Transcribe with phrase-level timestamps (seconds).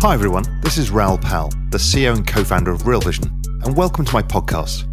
[0.00, 3.24] Hi everyone, this is Raoul Pal, the CEO and co-founder of Real Vision,
[3.64, 4.86] and welcome to my podcast.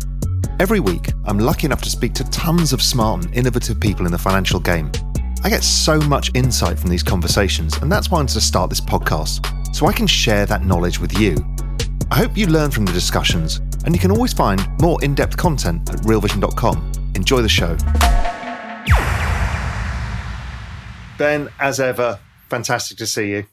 [0.60, 4.12] Every week, I'm lucky enough to speak to tons of smart and innovative people in
[4.12, 4.92] the financial game.
[5.44, 8.72] I get so much insight from these conversations, and that's why I wanted to start
[8.72, 11.38] this podcast, so I can share that knowledge with you.
[12.10, 15.88] I hope you learn from the discussions, and you can always find more in-depth content
[15.92, 17.14] at realvision.com.
[17.14, 17.78] Enjoy the show.
[21.20, 22.18] Ben, as ever,
[22.50, 23.46] fantastic to see you.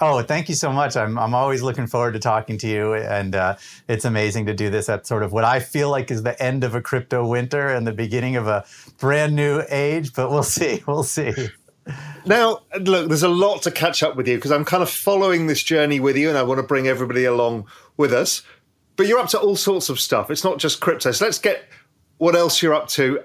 [0.00, 0.96] Oh, thank you so much.
[0.96, 2.94] I'm, I'm always looking forward to talking to you.
[2.94, 3.56] And uh,
[3.88, 6.62] it's amazing to do this at sort of what I feel like is the end
[6.62, 8.64] of a crypto winter and the beginning of a
[8.98, 10.12] brand new age.
[10.12, 10.82] But we'll see.
[10.86, 11.48] We'll see.
[12.26, 15.46] Now, look, there's a lot to catch up with you because I'm kind of following
[15.46, 18.42] this journey with you and I want to bring everybody along with us.
[18.96, 20.30] But you're up to all sorts of stuff.
[20.30, 21.10] It's not just crypto.
[21.12, 21.64] So let's get
[22.18, 23.22] what else you're up to.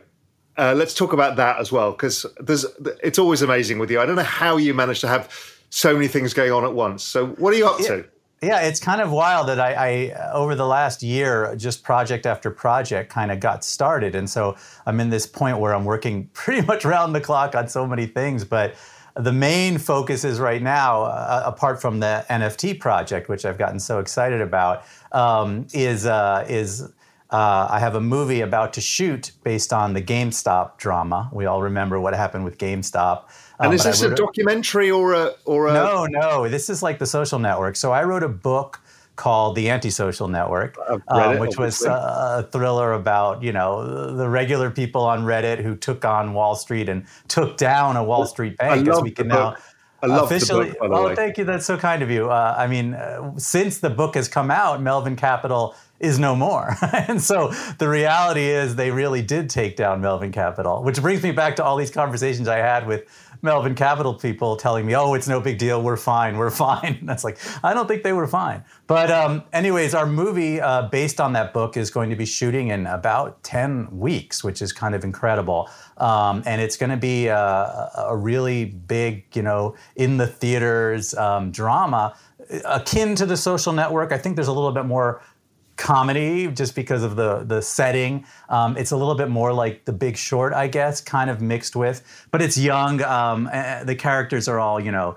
[0.56, 2.66] Uh, let's talk about that as well because there's
[3.04, 4.00] it's always amazing with you.
[4.00, 7.04] I don't know how you manage to have so many things going on at once.
[7.04, 8.06] So, what are you up to?
[8.44, 12.52] Yeah, it's kind of wild that I, I, over the last year, just project after
[12.52, 14.14] project kind of got started.
[14.14, 17.68] And so I'm in this point where I'm working pretty much round the clock on
[17.68, 18.44] so many things.
[18.44, 18.76] But
[19.16, 23.80] the main focus is right now, uh, apart from the NFT project, which I've gotten
[23.80, 26.84] so excited about, um, is, uh, is
[27.32, 31.30] uh, I have a movie about to shoot based on the GameStop drama.
[31.34, 33.24] We all remember what happened with GameStop.
[33.60, 35.74] Um, and is this a documentary or a or a?
[35.74, 36.50] No, no.
[36.50, 37.76] This is like the Social Network.
[37.76, 38.82] So I wrote a book
[39.16, 40.76] called The Antisocial Network,
[41.08, 46.04] um, which was a thriller about you know the regular people on Reddit who took
[46.04, 49.56] on Wall Street and took down a Wall Street bank, as we can now.
[50.02, 50.72] I love officially.
[50.72, 51.16] The book, oh, way.
[51.16, 51.46] thank you.
[51.46, 52.30] That's so kind of you.
[52.30, 56.76] Uh, I mean, uh, since the book has come out, Melvin Capital is no more.
[57.08, 61.32] and so the reality is they really did take down Melvin Capital, which brings me
[61.32, 63.06] back to all these conversations I had with
[63.44, 66.98] Melvin Capital people telling me, oh, it's no big deal, we're fine, we're fine.
[67.02, 68.64] And that's like, I don't think they were fine.
[68.88, 72.70] But, um, anyways, our movie uh, based on that book is going to be shooting
[72.70, 75.70] in about 10 weeks, which is kind of incredible.
[75.98, 81.14] Um, and it's going to be a, a, really big, you know, in the theaters
[81.14, 82.16] um, drama
[82.66, 84.12] akin to the social network.
[84.12, 85.22] I think there's a little bit more
[85.76, 88.26] comedy just because of the the setting.
[88.50, 91.76] Um, it's a little bit more like The Big Short, I guess, kind of mixed
[91.76, 93.02] with, but it's young.
[93.02, 93.50] Um,
[93.84, 95.16] the characters are all you know.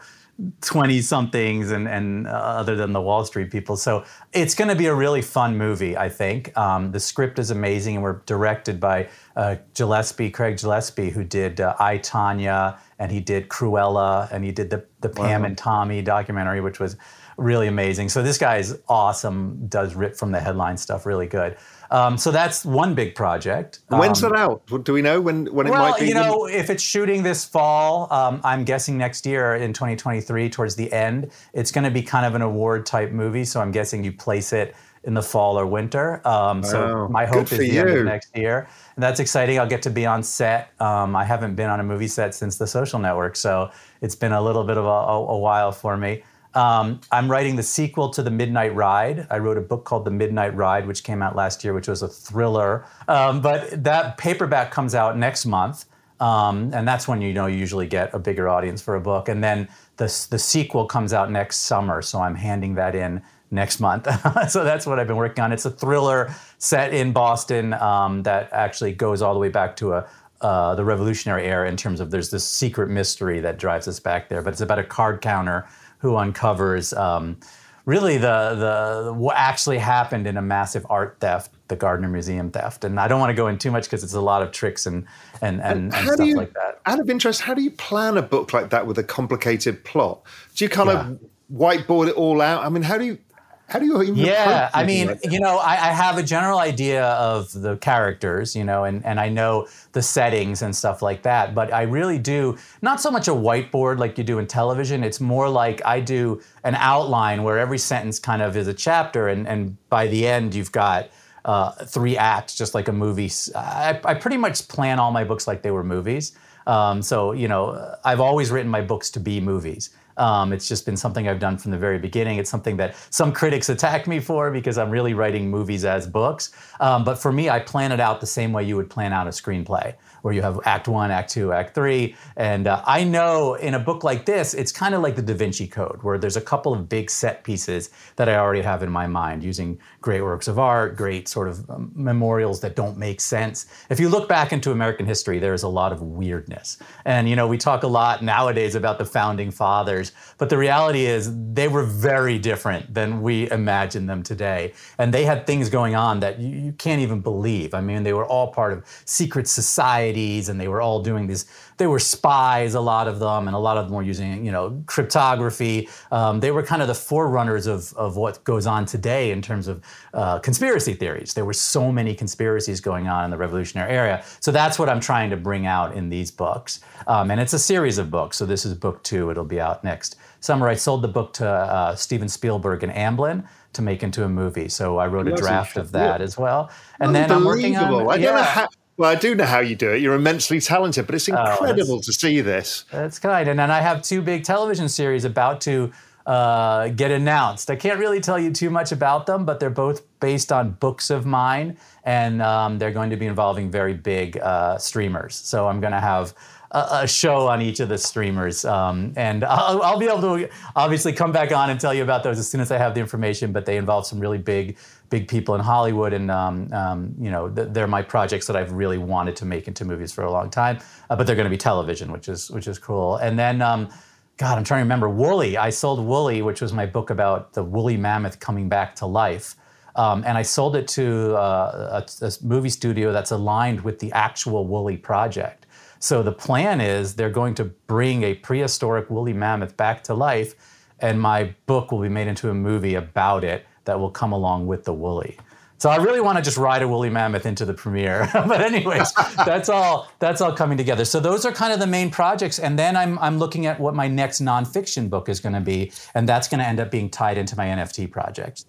[0.60, 3.74] 20 somethings and, and uh, other than the Wall Street people.
[3.74, 6.56] So it's going to be a really fun movie, I think.
[6.58, 11.62] Um, the script is amazing and we're directed by uh, Gillespie, Craig Gillespie, who did
[11.62, 15.46] uh, I, Tonya, and he did Cruella, and he did the, the Pam wow.
[15.46, 16.96] and Tommy documentary, which was
[17.36, 18.08] really amazing.
[18.08, 19.66] So this guy is awesome.
[19.68, 21.56] Does rip from the headline stuff really good.
[21.90, 23.80] Um, so that's one big project.
[23.88, 24.84] When's um, that out?
[24.84, 26.06] Do we know when when it well, might be?
[26.06, 30.50] Well, you know, if it's shooting this fall, um, I'm guessing next year in 2023,
[30.50, 33.44] towards the end, it's going to be kind of an award type movie.
[33.44, 36.26] So I'm guessing you place it in the fall or winter.
[36.26, 38.68] Um, so my hope is the end of next year.
[38.96, 39.56] And that's exciting.
[39.58, 40.72] I'll get to be on set.
[40.80, 43.70] Um, I haven't been on a movie set since The Social Network, so
[44.00, 46.24] it's been a little bit of a, a, a while for me.
[46.56, 49.26] Um, I'm writing the sequel to The Midnight Ride.
[49.28, 52.00] I wrote a book called The Midnight Ride, which came out last year, which was
[52.00, 52.86] a thriller.
[53.08, 55.84] Um, but that paperback comes out next month.
[56.18, 59.28] Um, and that's when you know you usually get a bigger audience for a book.
[59.28, 59.68] And then
[59.98, 62.00] the, the sequel comes out next summer.
[62.00, 64.08] So I'm handing that in next month.
[64.48, 65.52] so that's what I've been working on.
[65.52, 69.92] It's a thriller set in Boston um, that actually goes all the way back to
[69.92, 70.08] a,
[70.40, 74.30] uh, the Revolutionary era in terms of there's this secret mystery that drives us back
[74.30, 74.40] there.
[74.40, 75.66] But it's about a card counter
[75.98, 77.38] who uncovers um,
[77.84, 82.84] really the, the what actually happened in a massive art theft, the Gardner Museum theft.
[82.84, 84.86] And I don't want to go in too much because it's a lot of tricks
[84.86, 85.06] and
[85.40, 86.80] and, and, and, and stuff you, like that.
[86.86, 90.22] Out of interest, how do you plan a book like that with a complicated plot?
[90.54, 91.08] Do you kind yeah.
[91.08, 91.18] of
[91.52, 92.64] whiteboard it all out?
[92.64, 93.18] I mean, how do you
[93.68, 96.60] how do you even Yeah, I mean, like you know, I, I, have a general
[96.60, 101.22] idea of the characters, you know, and, and I know the settings and stuff like
[101.22, 101.54] that.
[101.54, 105.02] But I really do not so much a whiteboard like you do in television.
[105.02, 109.28] It's more like I do an outline where every sentence kind of is a chapter,
[109.28, 111.10] and, and by the end, you've got
[111.44, 113.30] uh, three acts, just like a movie.
[113.54, 116.36] I, I pretty much plan all my books like they were movies.
[116.66, 119.90] Um, so, you know, I've always written my books to be movies.
[120.16, 122.38] Um, it's just been something I've done from the very beginning.
[122.38, 126.52] It's something that some critics attack me for because I'm really writing movies as books.
[126.80, 129.26] Um, but for me, I plan it out the same way you would plan out
[129.26, 129.94] a screenplay
[130.26, 132.16] where you have act one, act two, act three.
[132.36, 135.34] And uh, I know in a book like this, it's kind of like the Da
[135.34, 138.90] Vinci Code, where there's a couple of big set pieces that I already have in
[138.90, 143.20] my mind using great works of art, great sort of um, memorials that don't make
[143.20, 143.66] sense.
[143.88, 146.78] If you look back into American history, there's a lot of weirdness.
[147.04, 151.06] And, you know, we talk a lot nowadays about the founding fathers, but the reality
[151.06, 154.72] is they were very different than we imagine them today.
[154.98, 157.74] And they had things going on that you, you can't even believe.
[157.74, 160.15] I mean, they were all part of secret society
[160.48, 161.44] and they were all doing these
[161.76, 164.52] they were spies a lot of them and a lot of them were using you
[164.52, 165.88] know cryptography.
[166.10, 169.68] Um, they were kind of the forerunners of, of what goes on today in terms
[169.68, 169.82] of
[170.14, 171.34] uh, conspiracy theories.
[171.34, 175.00] There were so many conspiracies going on in the revolutionary era so that's what i'm
[175.00, 176.80] trying to bring out in these books.
[177.06, 178.36] Um, and it's a series of books.
[178.36, 179.30] So this is book two.
[179.30, 180.16] It'll be out next.
[180.40, 184.28] Summer i sold the book to uh, steven spielberg and amblin to make into a
[184.28, 184.68] movie.
[184.68, 186.70] So i wrote a draft of that as well.
[187.00, 189.76] And then i'm working on I don't know how, well, I do know how you
[189.76, 190.00] do it.
[190.00, 192.84] You're immensely talented, but it's oh, incredible oh, to see this.
[192.90, 193.48] That's kind.
[193.48, 195.92] And then I have two big television series about to
[196.26, 197.70] uh, get announced.
[197.70, 201.10] I can't really tell you too much about them, but they're both based on books
[201.10, 205.36] of mine, and um, they're going to be involving very big uh, streamers.
[205.36, 206.34] So I'm going to have
[206.72, 210.48] a, a, show on each of the streamers, um, and I'll, I'll, be able to
[210.74, 213.00] obviously come back on and tell you about those as soon as I have the
[213.00, 213.52] information.
[213.52, 214.78] But they involve some really big
[215.08, 218.98] big people in Hollywood, and um, um, you know they're my projects that I've really
[218.98, 220.78] wanted to make into movies for a long time.
[221.10, 223.16] Uh, but they're going to be television, which is which is cool.
[223.16, 223.88] And then, um,
[224.36, 225.56] God, I'm trying to remember Woolly.
[225.56, 229.56] I sold Woolly, which was my book about the woolly mammoth coming back to life.
[229.94, 234.12] Um, and I sold it to uh, a, a, movie studio that's aligned with the
[234.12, 235.66] actual Woolly project.
[235.98, 240.54] So the plan is they're going to bring a prehistoric woolly mammoth back to life,
[241.00, 244.66] and my book will be made into a movie about it that will come along
[244.66, 245.38] with the woolly.
[245.78, 248.28] So I really want to just ride a woolly mammoth into the premiere.
[248.34, 249.12] but anyways,
[249.44, 251.04] that's all that's all coming together.
[251.04, 252.58] So those are kind of the main projects.
[252.58, 255.92] And then I'm I'm looking at what my next nonfiction book is going to be,
[256.14, 258.64] and that's going to end up being tied into my NFT project.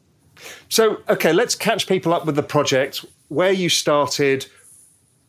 [0.70, 4.46] So okay, let's catch people up with the project, where you started,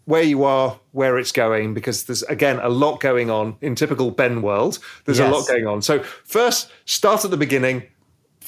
[0.04, 4.10] where you are, where it's going, because there's again a lot going on in typical
[4.10, 4.80] Ben world.
[5.04, 5.32] There's yes.
[5.32, 5.80] a lot going on.
[5.82, 7.84] So first, start at the beginning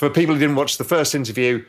[0.01, 1.63] for people who didn't watch the first interview,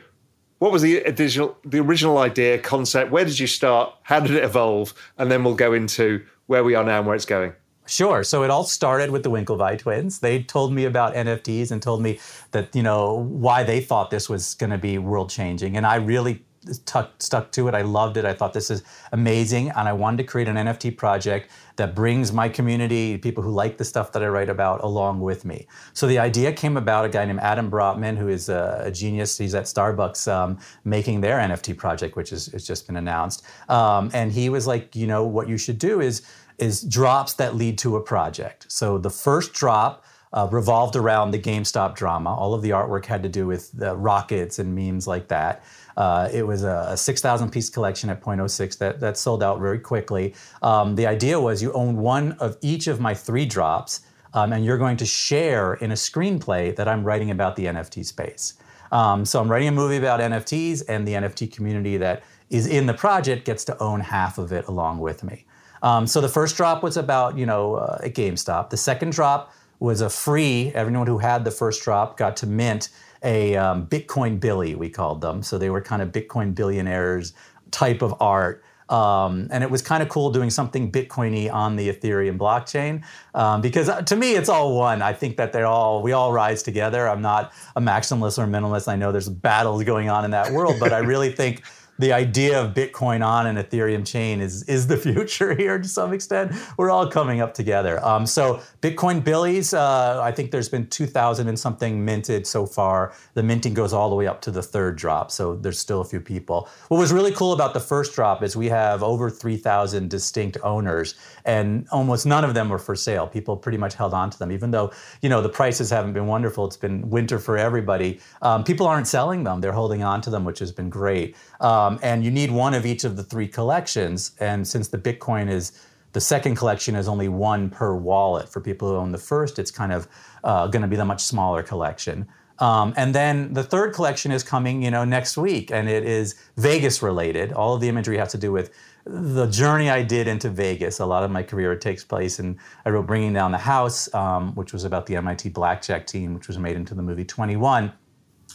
[0.58, 3.10] what was the original, the original idea, concept?
[3.10, 3.94] Where did you start?
[4.04, 4.94] How did it evolve?
[5.18, 7.52] And then we'll go into where we are now and where it's going.
[7.86, 8.24] Sure.
[8.24, 10.20] So it all started with the Winklevii twins.
[10.20, 12.20] They told me about NFTs and told me
[12.52, 15.76] that, you know, why they thought this was going to be world changing.
[15.76, 16.42] And I really
[16.84, 17.74] tuck, stuck to it.
[17.74, 18.24] I loved it.
[18.24, 18.82] I thought this is
[19.12, 19.70] amazing.
[19.70, 23.78] And I wanted to create an NFT project that brings my community, people who like
[23.78, 25.66] the stuff that I write about, along with me.
[25.92, 29.38] So the idea came about a guy named Adam Brotman, who is a, a genius.
[29.38, 33.44] He's at Starbucks um, making their NFT project, which is, has just been announced.
[33.68, 36.22] Um, and he was like, you know, what you should do is
[36.58, 38.66] is drops that lead to a project.
[38.70, 42.34] So the first drop uh, revolved around the GameStop drama.
[42.34, 45.62] All of the artwork had to do with the rockets and memes like that.
[45.96, 49.78] Uh, it was a, a 6,000 piece collection at 0.06 that, that sold out very
[49.78, 50.34] quickly.
[50.62, 54.00] Um, the idea was you own one of each of my three drops,
[54.32, 58.04] um, and you're going to share in a screenplay that I'm writing about the NFT
[58.06, 58.54] space.
[58.90, 62.86] Um, so I'm writing a movie about NFTs, and the NFT community that is in
[62.86, 65.44] the project gets to own half of it along with me.
[65.82, 68.70] Um, so the first drop was about you know uh, a GameStop.
[68.70, 69.52] The second drop
[69.82, 70.70] was a free.
[70.74, 72.88] Everyone who had the first drop got to mint
[73.22, 75.42] a um, Bitcoin Billy, we called them.
[75.42, 77.34] So they were kind of Bitcoin billionaires
[77.70, 78.62] type of art.
[78.88, 83.02] Um, and it was kind of cool doing something Bitcoiny on the Ethereum blockchain
[83.34, 85.00] um, because uh, to me it's all one.
[85.00, 87.08] I think that they're all we all rise together.
[87.08, 88.88] I'm not a maximalist or minimalist.
[88.88, 91.62] I know there's battles going on in that world, but I really think
[92.02, 96.12] the idea of Bitcoin on an Ethereum chain is is the future here to some
[96.12, 96.52] extent.
[96.76, 98.04] We're all coming up together.
[98.04, 103.12] Um, so Bitcoin Billies, uh, I think there's been 2,000 and something minted so far.
[103.34, 106.04] The minting goes all the way up to the third drop, so there's still a
[106.04, 106.68] few people.
[106.88, 111.14] What was really cool about the first drop is we have over 3,000 distinct owners,
[111.44, 113.28] and almost none of them were for sale.
[113.28, 114.90] People pretty much held on to them, even though
[115.22, 116.66] you know the prices haven't been wonderful.
[116.66, 118.18] It's been winter for everybody.
[118.42, 121.36] Um, people aren't selling them; they're holding on to them, which has been great.
[121.60, 124.32] Um, and you need one of each of the three collections.
[124.40, 125.72] And since the Bitcoin is
[126.12, 129.70] the second collection is only one per wallet for people who own the first, it's
[129.70, 130.08] kind of
[130.44, 132.28] uh, going to be the much smaller collection.
[132.58, 136.36] Um, and then the third collection is coming, you know, next week, and it is
[136.56, 137.52] Vegas related.
[137.52, 138.70] All of the imagery has to do with
[139.04, 141.00] the journey I did into Vegas.
[141.00, 144.54] A lot of my career takes place, and I wrote Bringing Down the House, um,
[144.54, 147.92] which was about the MIT blackjack team, which was made into the movie 21.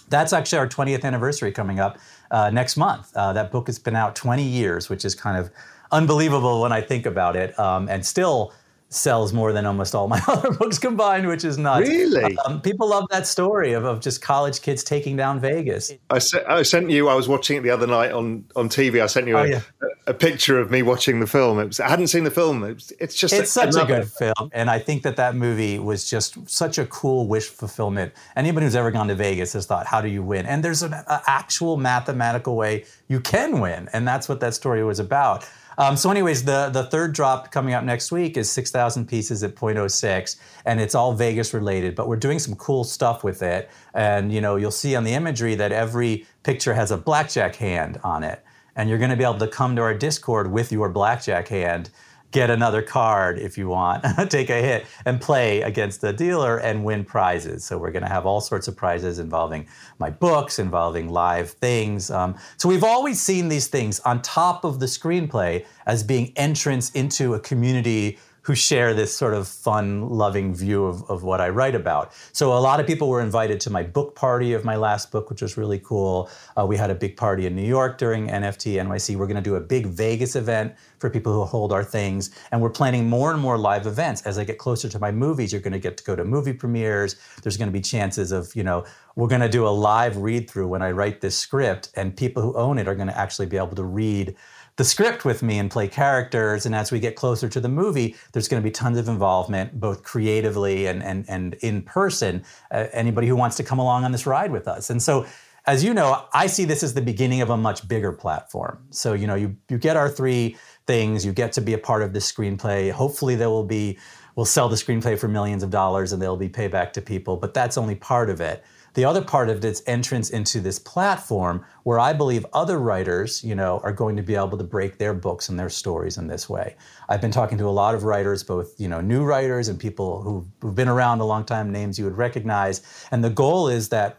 [0.09, 1.97] That's actually our 20th anniversary coming up
[2.31, 3.15] uh, next month.
[3.15, 5.51] Uh, that book has been out 20 years, which is kind of
[5.91, 8.53] unbelievable when I think about it, um, and still
[8.89, 11.89] sells more than almost all my other books combined, which is nuts.
[11.89, 12.37] Really?
[12.45, 15.91] Um, people love that story of, of just college kids taking down Vegas.
[16.09, 19.01] I, se- I sent you, I was watching it the other night on, on TV.
[19.01, 19.61] I sent you Oh, a, yeah.
[20.07, 21.59] a, picture of me watching the film.
[21.59, 22.63] It was, I hadn't seen the film.
[22.63, 24.49] It was, it's just It's such a good film.
[24.53, 28.13] And I think that that movie was just such a cool wish fulfillment.
[28.37, 30.45] Anybody who's ever gone to Vegas has thought, how do you win?
[30.45, 33.89] And there's an a actual mathematical way you can win.
[33.91, 35.47] And that's what that story was about.
[35.79, 39.55] Um, so, anyways, the, the third drop coming up next week is 6,000 pieces at
[39.55, 43.69] 0.06, and it's all Vegas related, but we're doing some cool stuff with it.
[43.93, 47.99] And, you know, you'll see on the imagery that every picture has a blackjack hand
[48.03, 48.43] on it.
[48.75, 51.91] And you're going to be able to come to our Discord with your blackjack hand
[52.37, 56.83] get another card if you want, take a hit and play against the dealer and
[56.83, 57.65] win prizes.
[57.65, 59.67] So we're going to have all sorts of prizes involving
[59.97, 62.11] my books, involving live things.
[62.11, 66.91] Um, so we've always seen these things on top of the screenplay as being entrance
[66.91, 71.49] into a community who share this sort of fun, loving view of, of what I
[71.49, 72.13] write about.
[72.31, 75.29] So a lot of people were invited to my book party of my last book,
[75.29, 76.29] which was really cool.
[76.57, 79.17] Uh, we had a big party in New York during NFT NYC.
[79.17, 82.61] We're going to do a big Vegas event for people who hold our things, and
[82.61, 84.21] we're planning more and more live events.
[84.21, 86.53] As I get closer to my movies, you're going to get to go to movie
[86.53, 87.17] premieres.
[87.43, 88.85] There's going to be chances of, you know,
[89.17, 92.41] we're going to do a live read through when I write this script, and people
[92.41, 94.35] who own it are going to actually be able to read
[94.77, 96.65] the script with me and play characters.
[96.65, 99.79] And as we get closer to the movie, there's going to be tons of involvement,
[99.79, 102.43] both creatively and and and in person.
[102.71, 105.25] Uh, anybody who wants to come along on this ride with us, and so.
[105.69, 108.85] As you know, I see this as the beginning of a much bigger platform.
[108.89, 110.55] So, you know, you, you get our three
[110.85, 112.89] things, you get to be a part of this screenplay.
[112.89, 113.99] Hopefully, there will be,
[114.37, 117.53] we'll sell the screenplay for millions of dollars and there'll be payback to people, but
[117.53, 118.63] that's only part of it.
[118.97, 123.43] The other part of it is entrance into this platform where I believe other writers,
[123.43, 126.25] you know, are going to be able to break their books and their stories in
[126.25, 126.75] this way.
[127.07, 130.23] I've been talking to a lot of writers, both you know, new writers and people
[130.23, 132.81] who've, who've been around a long time, names you would recognize.
[133.11, 134.17] And the goal is that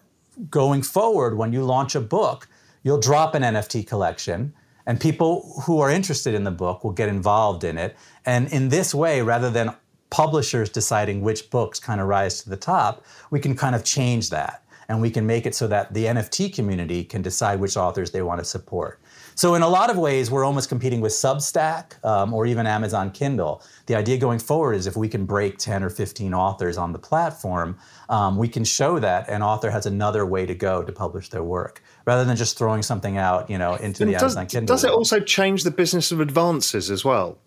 [0.49, 2.47] going forward, when you launch a book,
[2.85, 4.55] you'll drop an NFT collection.
[4.87, 7.97] And people who are interested in the book will get involved in it.
[8.25, 9.75] And in this way, rather than
[10.11, 14.31] publishers deciding which books kind of rise to the top, we can kind of change
[14.31, 18.11] that and we can make it so that the NFT community can decide which authors
[18.11, 19.01] they want to support.
[19.35, 23.11] So, in a lot of ways, we're almost competing with Substack um, or even Amazon
[23.11, 23.63] Kindle.
[23.87, 26.99] The idea going forward is if we can break 10 or 15 authors on the
[26.99, 27.79] platform,
[28.09, 31.45] um, we can show that an author has another way to go to publish their
[31.45, 34.75] work rather than just throwing something out, you know, into the does, Amazon Kindle.
[34.75, 37.39] does it also change the business of advances as well?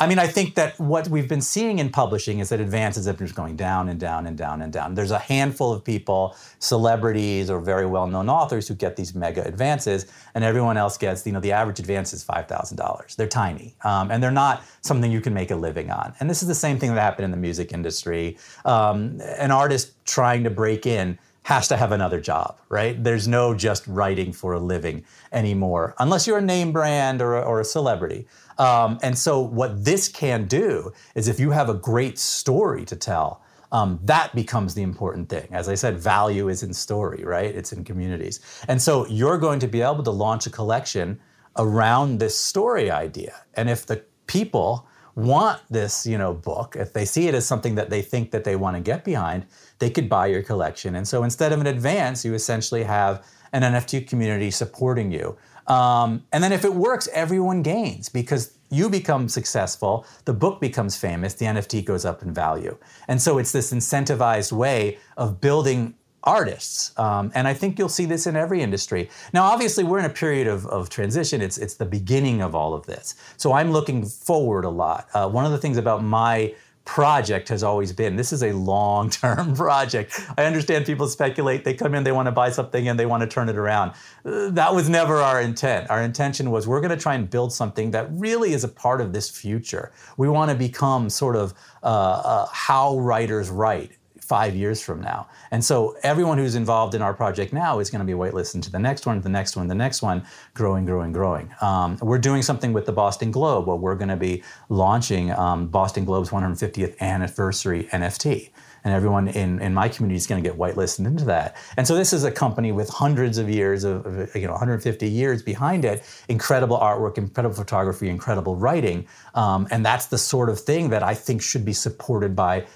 [0.00, 3.18] I mean, I think that what we've been seeing in publishing is that advances have
[3.18, 4.94] been just going down and down and down and down.
[4.94, 10.06] There's a handful of people, celebrities or very well-known authors who get these mega advances,
[10.34, 13.16] and everyone else gets, you know, the average advance is five thousand dollars.
[13.16, 16.14] They're tiny, um, and they're not something you can make a living on.
[16.20, 18.38] And this is the same thing that happened in the music industry.
[18.64, 23.02] Um, an artist trying to break in has to have another job, right?
[23.02, 27.40] There's no just writing for a living anymore, unless you're a name brand or a,
[27.40, 28.26] or a celebrity.
[28.58, 32.96] Um, and so, what this can do is if you have a great story to
[32.96, 35.46] tell, um, that becomes the important thing.
[35.52, 37.54] As I said, value is in story, right?
[37.54, 38.40] It's in communities.
[38.66, 41.20] And so, you're going to be able to launch a collection
[41.56, 43.34] around this story idea.
[43.54, 47.74] And if the people want this, you know, book, if they see it as something
[47.74, 49.46] that they think that they want to get behind,
[49.80, 50.94] they could buy your collection.
[50.94, 55.36] And so instead of an advance, you essentially have an NFT community supporting you.
[55.68, 60.96] Um, and then if it works, everyone gains because you become successful, the book becomes
[60.96, 62.76] famous, the NFT goes up in value.
[63.06, 65.94] And so it's this incentivized way of building
[66.24, 66.98] artists.
[66.98, 69.08] Um, and I think you'll see this in every industry.
[69.32, 71.40] Now, obviously, we're in a period of, of transition.
[71.40, 73.14] It's, it's the beginning of all of this.
[73.36, 75.08] So I'm looking forward a lot.
[75.14, 76.54] Uh, one of the things about my
[76.88, 80.18] project has always been this is a long term project.
[80.38, 83.20] I understand people speculate, they come in, they want to buy something and they want
[83.20, 83.90] to turn it around.
[84.24, 85.90] Uh, that was never our intent.
[85.90, 89.02] Our intention was we're going to try and build something that really is a part
[89.02, 89.92] of this future.
[90.16, 91.52] We want to become sort of
[91.82, 93.97] uh, uh, how writers write
[94.28, 95.26] five years from now.
[95.50, 98.70] And so everyone who's involved in our project now is going to be waitlisted to
[98.70, 101.50] the next one, the next one, the next one, growing, growing, growing.
[101.62, 105.68] Um, we're doing something with the Boston Globe where we're going to be launching um,
[105.68, 108.50] Boston Globe's 150th anniversary NFT.
[108.84, 111.56] and everyone in, in my community is going to get whitelisted into that.
[111.76, 115.08] And so this is a company with hundreds of years of, of, you know 150
[115.08, 120.60] years behind it, incredible artwork, incredible photography, incredible writing, um, and that's the sort of
[120.60, 122.66] thing that I think should be supported by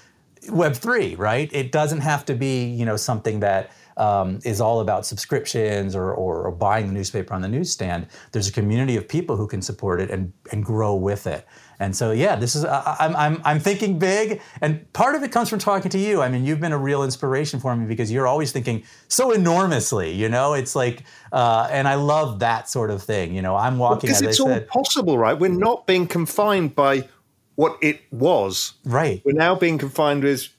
[0.47, 1.49] Web3, right?
[1.53, 6.13] It doesn't have to be you know something that um, is all about subscriptions or,
[6.13, 8.07] or, or, buying the newspaper on the newsstand.
[8.31, 11.45] There's a community of people who can support it and, and grow with it.
[11.79, 15.49] And so, yeah, this is I'm, I'm I'm thinking big, and part of it comes
[15.49, 16.21] from talking to you.
[16.21, 20.11] I mean, you've been a real inspiration for me because you're always thinking so enormously.
[20.11, 23.35] You know, it's like, uh, and I love that sort of thing.
[23.35, 25.37] You know, I'm walking because it's all said, possible, right?
[25.37, 27.09] We're not being confined by
[27.55, 28.73] what it was.
[28.83, 29.21] Right.
[29.25, 30.49] We're now being confined with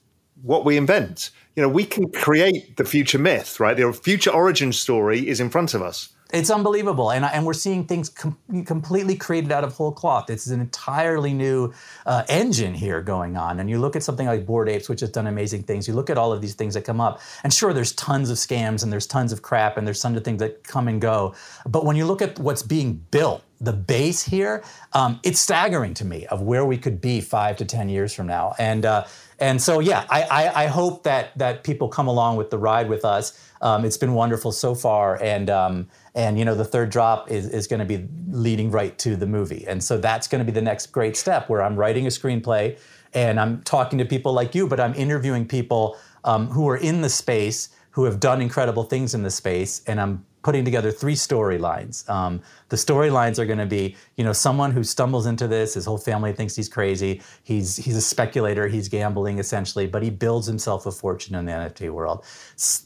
[0.41, 1.31] what we invent.
[1.55, 3.77] You know, we can create the future myth, right?
[3.77, 6.09] The future origin story is in front of us.
[6.33, 10.29] It's unbelievable, and and we're seeing things com- completely created out of whole cloth.
[10.31, 11.71] It's an entirely new
[12.07, 13.59] uh, engine here going on.
[13.59, 15.87] And you look at something like Bored Apes, which has done amazing things.
[15.87, 18.37] You look at all of these things that come up, and sure, there's tons of
[18.37, 21.35] scams and there's tons of crap and there's tons of things that come and go.
[21.67, 24.63] But when you look at what's being built, the base here,
[24.93, 28.27] um, it's staggering to me of where we could be five to ten years from
[28.27, 28.53] now.
[28.57, 29.05] And uh,
[29.39, 32.89] and so yeah, I, I, I hope that that people come along with the ride
[32.89, 33.39] with us.
[33.61, 37.47] Um, it's been wonderful so far, and um, and you know the third drop is,
[37.47, 39.65] is going to be leading right to the movie.
[39.67, 42.77] And so that's going to be the next great step where i'm writing a screenplay
[43.13, 47.01] and i'm talking to people like you but i'm interviewing people um, who are in
[47.01, 51.15] the space who have done incredible things in the space and i'm putting together three
[51.15, 52.07] storylines.
[52.07, 55.73] Um, the storylines are going to be, you know, someone who stumbles into this.
[55.73, 57.23] His whole family thinks he's crazy.
[57.43, 58.67] He's he's a speculator.
[58.67, 62.23] He's gambling essentially, but he builds himself a fortune in the NFT world.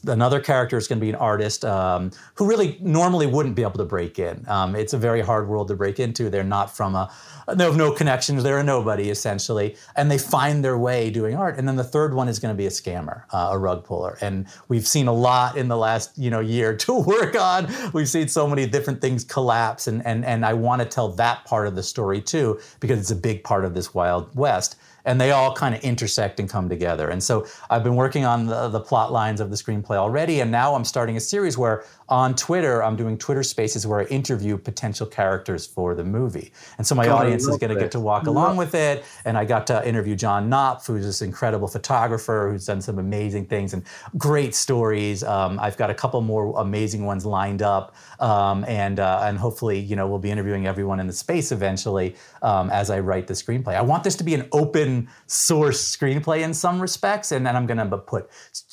[0.06, 3.72] Another character is going to be an artist um, who really normally wouldn't be able
[3.72, 4.42] to break in.
[4.48, 6.30] Um, it's a very hard world to break into.
[6.30, 7.12] They're not from a
[7.54, 8.42] they have no connections.
[8.42, 11.58] They're a nobody essentially, and they find their way doing art.
[11.58, 14.16] And then the third one is going to be a scammer, uh, a rug puller.
[14.20, 17.49] And we've seen a lot in the last you know year to work on.
[17.92, 21.44] We've seen so many different things collapse, and and and I want to tell that
[21.44, 25.20] part of the story too because it's a big part of this Wild West and
[25.20, 27.08] they all kind of intersect and come together.
[27.08, 30.50] And so I've been working on the, the, plot lines of the screenplay already, and
[30.50, 34.58] now I'm starting a series where on Twitter I'm doing Twitter Spaces where I interview
[34.58, 36.52] potential characters for the movie.
[36.78, 39.04] And so my God, audience is going to get to walk along with it.
[39.24, 43.46] And I got to interview John Knopf, who's this incredible photographer who's done some amazing
[43.46, 43.84] things and
[44.18, 45.22] great stories.
[45.22, 49.78] Um, I've got a couple more amazing ones lined up, um, and uh, and hopefully
[49.78, 53.34] you know we'll be interviewing everyone in the space eventually um, as I write the
[53.34, 53.74] screenplay.
[53.74, 57.32] I want this to be an open open source screenplay in some respects.
[57.32, 58.28] And then I'm going to put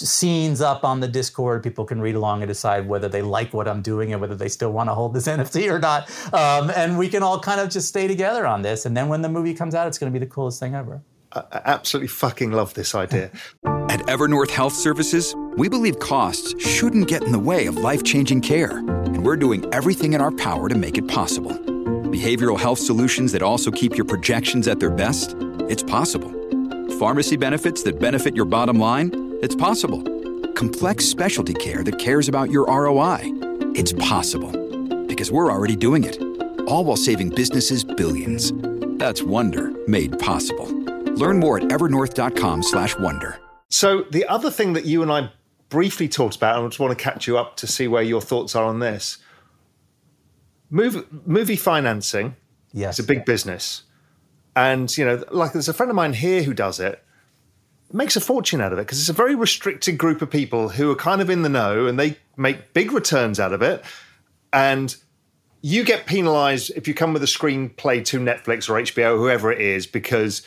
[0.06, 1.64] scenes up on the Discord.
[1.64, 4.50] People can read along and decide whether they like what I'm doing and whether they
[4.50, 6.10] still want to hold this NFT or not.
[6.34, 8.86] Um, and we can all kind of just stay together on this.
[8.86, 11.02] And then when the movie comes out, it's going to be the coolest thing ever.
[11.34, 13.32] I absolutely fucking love this idea.
[13.90, 18.42] At Evernorth Health Services, we believe costs shouldn't get in the way of life changing
[18.42, 18.78] care.
[18.78, 21.52] And we're doing everything in our power to make it possible.
[21.52, 25.36] Behavioral health solutions that also keep your projections at their best?
[25.70, 26.32] It's possible.
[27.00, 29.27] Pharmacy benefits that benefit your bottom line?
[29.40, 30.02] It's possible.
[30.54, 33.20] Complex specialty care that cares about your ROI?
[33.76, 34.52] It's possible.
[35.06, 36.20] Because we're already doing it.
[36.68, 38.52] All while saving businesses billions.
[38.98, 40.66] That's Wonder made possible.
[41.14, 43.40] Learn more at evernorth.com/wonder.
[43.70, 45.30] So the other thing that you and I
[45.70, 48.22] briefly talked about, and I just want to catch you up to see where your
[48.22, 49.20] thoughts are on this.
[50.72, 52.36] Movie, movie financing
[52.74, 52.98] yes.
[52.98, 53.84] is a big business.
[54.56, 57.04] And, you know, like there's a friend of mine here who does it,
[57.92, 60.92] makes a fortune out of it because it's a very restricted group of people who
[60.92, 63.84] are kind of in the know and they make big returns out of it.
[64.52, 64.96] And
[65.62, 69.62] you get penalized if you come with a screenplay to Netflix or HBO, whoever it
[69.62, 70.42] is, because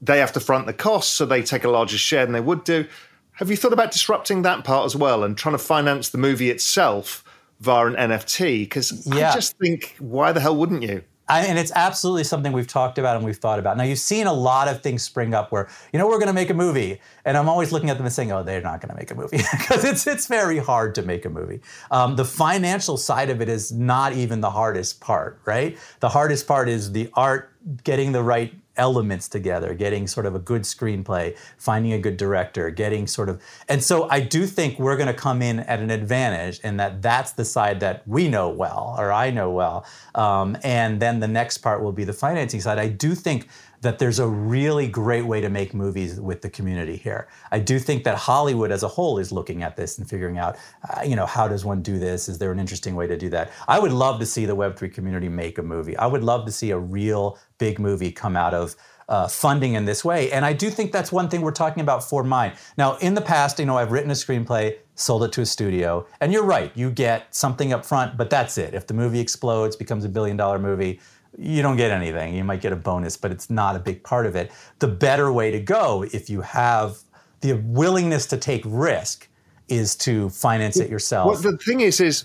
[0.00, 2.64] they have to front the costs, so they take a larger share than they would
[2.64, 2.86] do.
[3.32, 6.50] Have you thought about disrupting that part as well and trying to finance the movie
[6.50, 7.24] itself
[7.60, 8.60] via an NFT?
[8.60, 9.30] Because yeah.
[9.30, 11.02] I just think, why the hell wouldn't you?
[11.30, 13.76] I, and it's absolutely something we've talked about and we've thought about.
[13.76, 16.32] Now, you've seen a lot of things spring up where, you know, we're going to
[16.32, 17.00] make a movie.
[17.24, 19.14] And I'm always looking at them and saying, oh, they're not going to make a
[19.14, 21.60] movie because it's, it's very hard to make a movie.
[21.92, 25.78] Um, the financial side of it is not even the hardest part, right?
[26.00, 27.52] The hardest part is the art,
[27.84, 32.70] getting the right elements together, getting sort of a good screenplay, finding a good director,
[32.70, 33.40] getting sort of.
[33.68, 37.02] And so I do think we're going to come in at an advantage in that
[37.02, 39.84] that's the side that we know well, or I know well.
[40.14, 42.78] Um, and then the next part will be the financing side.
[42.78, 43.48] I do think
[43.80, 47.28] that there's a really great way to make movies with the community here.
[47.50, 50.58] I do think that Hollywood as a whole is looking at this and figuring out,
[50.88, 52.28] uh, you know, how does one do this?
[52.28, 53.50] Is there an interesting way to do that?
[53.68, 55.96] I would love to see the Web3 community make a movie.
[55.96, 58.76] I would love to see a real big movie come out of
[59.10, 60.30] uh, funding in this way.
[60.30, 62.52] And I do think that's one thing we're talking about for mine.
[62.78, 66.06] Now, in the past, you know, I've written a screenplay, sold it to a studio,
[66.20, 68.72] and you're right, you get something up front, but that's it.
[68.72, 71.00] If the movie explodes, becomes a billion dollar movie,
[71.38, 72.34] you don't get anything.
[72.34, 74.50] You might get a bonus, but it's not a big part of it.
[74.78, 76.98] The better way to go, if you have
[77.40, 79.28] the willingness to take risk,
[79.68, 81.28] is to finance it yourself.
[81.28, 82.24] Well, the thing is, is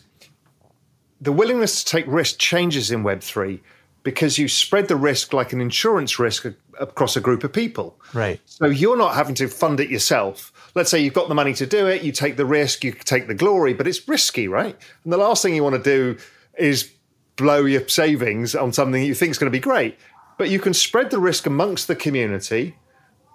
[1.21, 3.61] the willingness to take risk changes in Web three
[4.01, 6.45] because you spread the risk like an insurance risk
[6.79, 7.99] across a group of people.
[8.13, 8.39] Right.
[8.45, 10.51] So you're not having to fund it yourself.
[10.75, 13.27] Let's say you've got the money to do it, you take the risk, you take
[13.27, 14.75] the glory, but it's risky, right?
[15.03, 16.17] And the last thing you want to do
[16.57, 16.91] is
[17.35, 19.97] blow your savings on something you think is going to be great.
[20.37, 22.75] But you can spread the risk amongst the community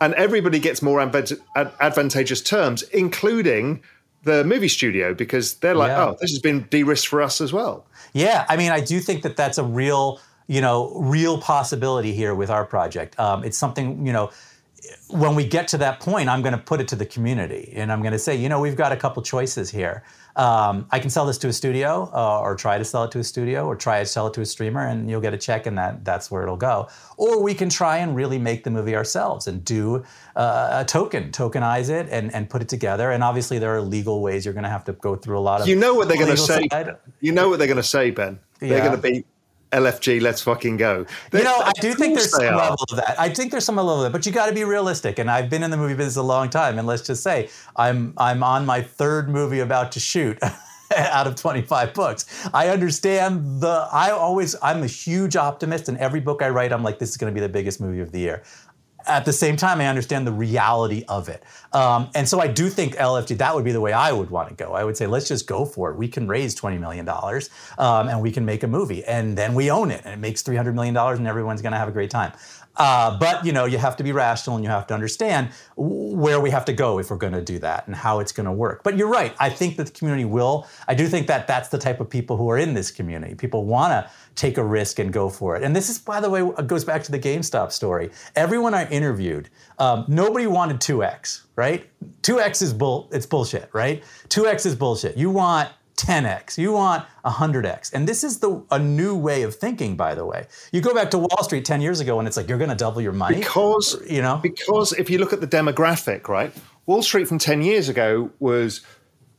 [0.01, 3.83] and everybody gets more advantageous terms, including
[4.23, 6.09] the movie studio, because they're like, yeah.
[6.09, 7.87] oh, this has been de risked for us as well.
[8.13, 8.47] Yeah.
[8.49, 12.51] I mean, I do think that that's a real you know, real possibility here with
[12.51, 13.17] our project.
[13.21, 14.33] Um, it's something, you know,
[15.09, 17.93] when we get to that point, I'm going to put it to the community and
[17.93, 20.05] I'm going to say, you know, we've got a couple choices here.
[20.37, 23.19] Um, I can sell this to a studio uh, or try to sell it to
[23.19, 25.67] a studio or try to sell it to a streamer and you'll get a check
[25.67, 26.89] and that that's where it'll go.
[27.17, 30.05] Or we can try and really make the movie ourselves and do
[30.37, 33.11] uh, a token, tokenize it and, and put it together.
[33.11, 35.61] And obviously there are legal ways you're going to have to go through a lot
[35.61, 36.69] of You know what they're going to say.
[36.71, 36.97] Side.
[37.21, 38.39] You know what they're going to say, Ben.
[38.61, 38.85] They're yeah.
[38.85, 39.25] going to be
[39.73, 41.07] LFG, let's fucking go.
[41.33, 42.57] you know, I do think there's some are.
[42.57, 43.19] level of that.
[43.19, 45.19] I think there's some level of that, but you got to be realistic.
[45.19, 48.13] And I've been in the movie business a long time, and let's just say I'm
[48.17, 50.39] I'm on my third movie about to shoot.
[50.97, 52.49] out of 25 books.
[52.53, 56.83] I understand the I always I'm a huge optimist and every book I write I'm
[56.83, 58.43] like this is going to be the biggest movie of the year
[59.07, 61.43] at the same time, I understand the reality of it.
[61.73, 64.49] Um, and so I do think LFG, that would be the way I would want
[64.49, 64.73] to go.
[64.73, 65.97] I would say, let's just go for it.
[65.97, 69.05] We can raise $20 million um, and we can make a movie.
[69.05, 71.89] And then we own it and it makes $300 million and everyone's going to have
[71.89, 72.33] a great time.
[72.77, 76.41] Uh, but you know, you have to be rational and you have to understand where
[76.41, 78.53] we have to go if we're going to do that and how it's going to
[78.53, 78.83] work.
[78.83, 79.35] But you're right.
[79.39, 80.67] I think that the community will.
[80.89, 83.35] I do think that that's the type of people who are in this community.
[83.35, 85.63] People want to take a risk and go for it.
[85.63, 88.11] And this is, by the way, goes back to the GameStop story.
[88.37, 91.87] Everyone I interviewed, um, nobody wanted 2x, right?
[92.23, 93.09] 2x is bull.
[93.13, 94.03] It's bullshit, right?
[94.29, 95.17] 2x is bullshit.
[95.17, 95.69] You want
[96.01, 96.59] 10x.
[96.59, 97.93] You want 100x.
[97.93, 100.47] And this is the a new way of thinking, by the way.
[100.73, 102.77] You go back to Wall Street 10 years ago and it's like you're going to
[102.77, 103.39] double your money.
[103.39, 106.53] Because, you know, because if you look at the demographic, right?
[106.87, 108.81] Wall Street from 10 years ago was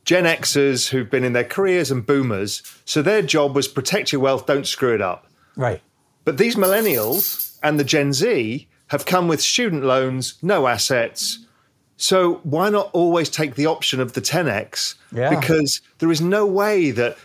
[0.04, 2.62] Gen Xers who've been in their careers and boomers.
[2.84, 5.26] So their job was protect your wealth, don't screw it up.
[5.56, 5.80] Right.
[6.24, 11.46] But these millennials and the Gen Z have come with student loans, no assets,
[12.02, 14.96] so why not always take the option of the 10x?
[15.12, 15.30] Yeah.
[15.38, 17.16] Because there is no way that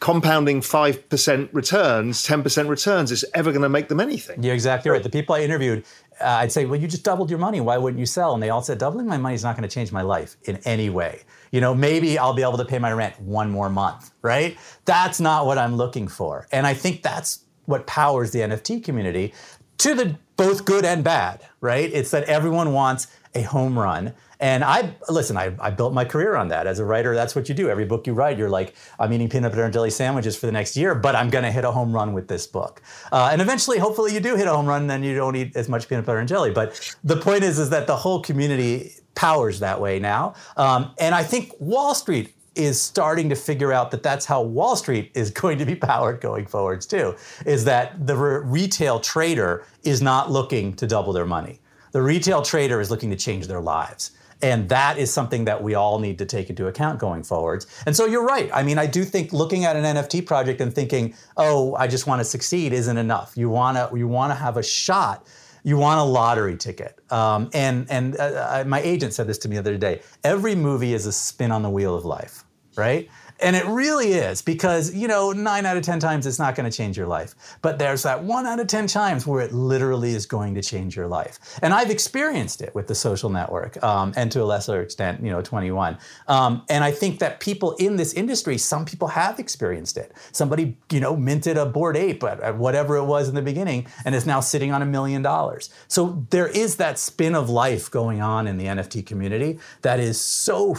[0.00, 4.42] compounding 5% returns, 10% returns is ever going to make them anything.
[4.42, 5.04] You're exactly right.
[5.04, 5.84] The people I interviewed,
[6.20, 7.60] uh, I'd say, well, you just doubled your money.
[7.60, 8.34] Why wouldn't you sell?
[8.34, 10.56] And they all said, doubling my money is not going to change my life in
[10.64, 11.22] any way.
[11.52, 14.58] You know, maybe I'll be able to pay my rent one more month, right?
[14.84, 16.48] That's not what I'm looking for.
[16.50, 19.32] And I think that's what powers the NFT community
[19.78, 21.90] to the both good and bad, right?
[21.92, 24.14] It's that everyone wants a home run.
[24.44, 25.38] And I listen.
[25.38, 27.14] I, I, built my career on that as a writer.
[27.14, 27.70] That's what you do.
[27.70, 30.52] Every book you write, you're like, I'm eating peanut butter and jelly sandwiches for the
[30.52, 32.82] next year, but I'm going to hit a home run with this book.
[33.10, 35.56] Uh, and eventually, hopefully, you do hit a home run, and then you don't eat
[35.56, 36.50] as much peanut butter and jelly.
[36.50, 40.34] But the point is, is that the whole community powers that way now.
[40.58, 44.76] Um, and I think Wall Street is starting to figure out that that's how Wall
[44.76, 47.16] Street is going to be powered going forwards too.
[47.46, 51.60] Is that the re- retail trader is not looking to double their money
[51.94, 54.10] the retail trader is looking to change their lives.
[54.42, 57.66] And that is something that we all need to take into account going forwards.
[57.86, 58.50] And so you're right.
[58.52, 62.06] I mean, I do think looking at an NFT project and thinking, "Oh, I just
[62.06, 63.32] want to succeed," isn't enough.
[63.36, 65.26] You want to you want to have a shot.
[65.62, 67.00] You want a lottery ticket.
[67.10, 70.02] Um, and and uh, my agent said this to me the other day.
[70.22, 72.44] Every movie is a spin on the wheel of life,
[72.76, 73.08] right?
[73.44, 76.68] And it really is because, you know, nine out of 10 times it's not going
[76.68, 77.34] to change your life.
[77.60, 80.96] But there's that one out of 10 times where it literally is going to change
[80.96, 81.38] your life.
[81.60, 85.30] And I've experienced it with the social network um, and to a lesser extent, you
[85.30, 85.98] know, 21.
[86.26, 90.12] Um, and I think that people in this industry, some people have experienced it.
[90.32, 94.14] Somebody, you know, minted a Bored Ape at whatever it was in the beginning and
[94.14, 95.68] is now sitting on a million dollars.
[95.86, 100.18] So there is that spin of life going on in the NFT community that is
[100.18, 100.74] so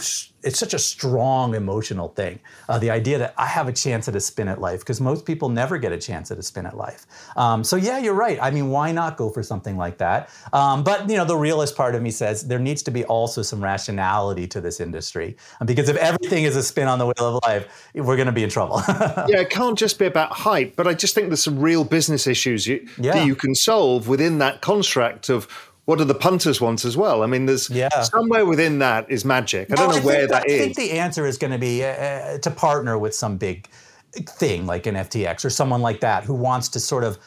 [0.46, 2.38] it's such a strong emotional thing.
[2.68, 5.26] Uh, the idea that I have a chance at a spin at life, because most
[5.26, 7.04] people never get a chance at a spin at life.
[7.36, 8.38] Um, so yeah, you're right.
[8.40, 10.30] I mean, why not go for something like that?
[10.52, 13.42] Um, but you know, the realist part of me says there needs to be also
[13.42, 17.42] some rationality to this industry, because if everything is a spin on the wheel of
[17.42, 18.80] life, we're going to be in trouble.
[18.88, 20.76] yeah, it can't just be about hype.
[20.76, 23.14] But I just think there's some real business issues you, yeah.
[23.14, 25.48] that you can solve within that construct of
[25.86, 27.22] what do the punters want as well?
[27.22, 28.02] I mean, there's yeah.
[28.02, 29.70] somewhere within that is magic.
[29.72, 30.60] I don't know I where that, that is.
[30.60, 33.68] I think the answer is going to be uh, uh, to partner with some big
[34.12, 37.18] thing like an FTX or someone like that who wants to sort of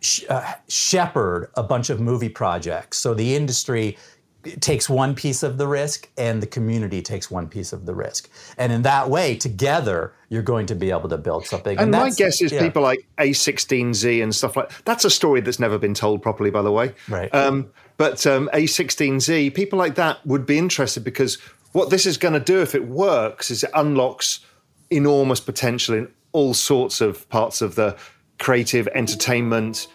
[0.00, 2.98] sh- uh, shepherd a bunch of movie projects.
[2.98, 3.98] So the industry
[4.60, 8.30] takes one piece of the risk and the community takes one piece of the risk.
[8.58, 11.78] And in that way, together, you're going to be able to build something.
[11.78, 12.62] And, and my guess is yeah.
[12.62, 16.62] people like A16Z and stuff like that's a story that's never been told properly, by
[16.62, 16.94] the way.
[17.08, 17.32] Right.
[17.34, 21.36] Um, but um, A16Z, people like that would be interested because
[21.72, 24.40] what this is going to do if it works is it unlocks
[24.90, 27.96] enormous potential in all sorts of parts of the
[28.38, 29.88] creative entertainment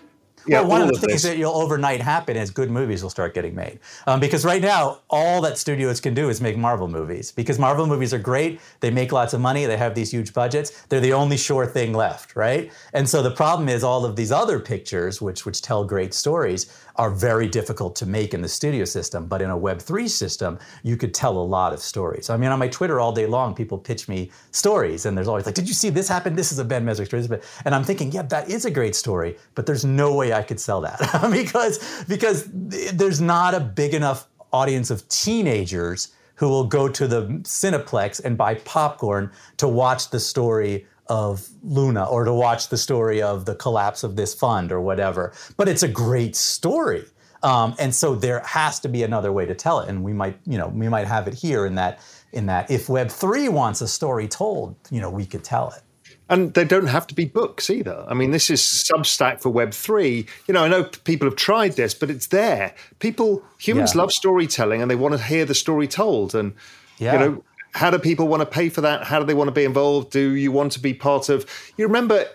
[0.47, 1.32] yeah, well, one of the things this.
[1.32, 3.80] that you'll overnight happen is good movies will start getting made.
[4.08, 7.32] Um, because right now, all that studios can do is make Marvel movies.
[7.32, 10.86] Because Marvel movies are great, they make lots of money, they have these huge budgets.
[10.86, 12.71] They're the only sure thing left, right?
[12.93, 16.71] And so the problem is all of these other pictures, which which tell great stories,
[17.01, 19.25] are very difficult to make in the studio system.
[19.25, 22.29] But in a Web3 system, you could tell a lot of stories.
[22.29, 25.47] I mean, on my Twitter all day long, people pitch me stories, and there's always
[25.47, 26.35] like, "Did you see this happen?
[26.35, 29.35] This is a Ben Mezrich story." And I'm thinking, yeah, that is a great story,
[29.55, 30.99] but there's no way I could sell that
[31.31, 37.23] because because there's not a big enough audience of teenagers who will go to the
[37.41, 43.21] Cineplex and buy popcorn to watch the story of Luna or to watch the story
[43.21, 45.33] of the collapse of this fund or whatever.
[45.57, 47.05] But it's a great story.
[47.43, 49.89] Um, and so there has to be another way to tell it.
[49.89, 51.99] And we might, you know, we might have it here in that
[52.31, 55.81] in that if Web three wants a story told, you know, we could tell it.
[56.29, 58.05] And they don't have to be books either.
[58.07, 60.27] I mean, this is Substack for Web three.
[60.47, 62.73] You know, I know people have tried this, but it's there.
[62.99, 64.01] People, humans yeah.
[64.01, 66.33] love storytelling, and they want to hear the story told.
[66.33, 66.53] And
[66.99, 67.13] yeah.
[67.13, 69.05] you know, how do people want to pay for that?
[69.05, 70.12] How do they want to be involved?
[70.12, 71.45] Do you want to be part of?
[71.77, 72.25] You remember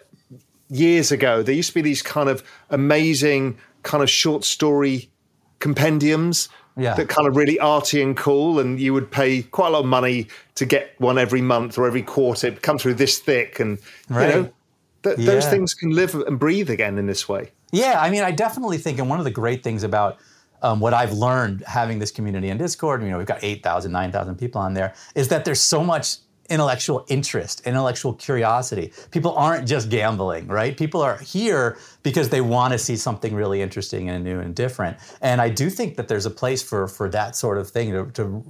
[0.68, 5.10] years ago, there used to be these kind of amazing kind of short story
[5.58, 6.94] compendiums yeah.
[6.94, 9.86] that kind of really arty and cool, and you would pay quite a lot of
[9.86, 12.48] money to get one every month or every quarter.
[12.48, 14.28] It come through this thick, and right.
[14.28, 14.52] you know
[15.02, 15.26] th- yeah.
[15.26, 17.52] those things can live and breathe again in this way.
[17.72, 20.18] Yeah, I mean, I definitely think, and one of the great things about
[20.66, 24.36] um, what I've learned having this community in Discord, you know, we've got 8,000, 9,000
[24.36, 26.16] people on there, is that there's so much
[26.50, 28.92] intellectual interest, intellectual curiosity.
[29.12, 30.76] People aren't just gambling, right?
[30.76, 34.96] People are here because they want to see something really interesting and new and different.
[35.22, 38.06] And I do think that there's a place for for that sort of thing to,
[38.12, 38.44] to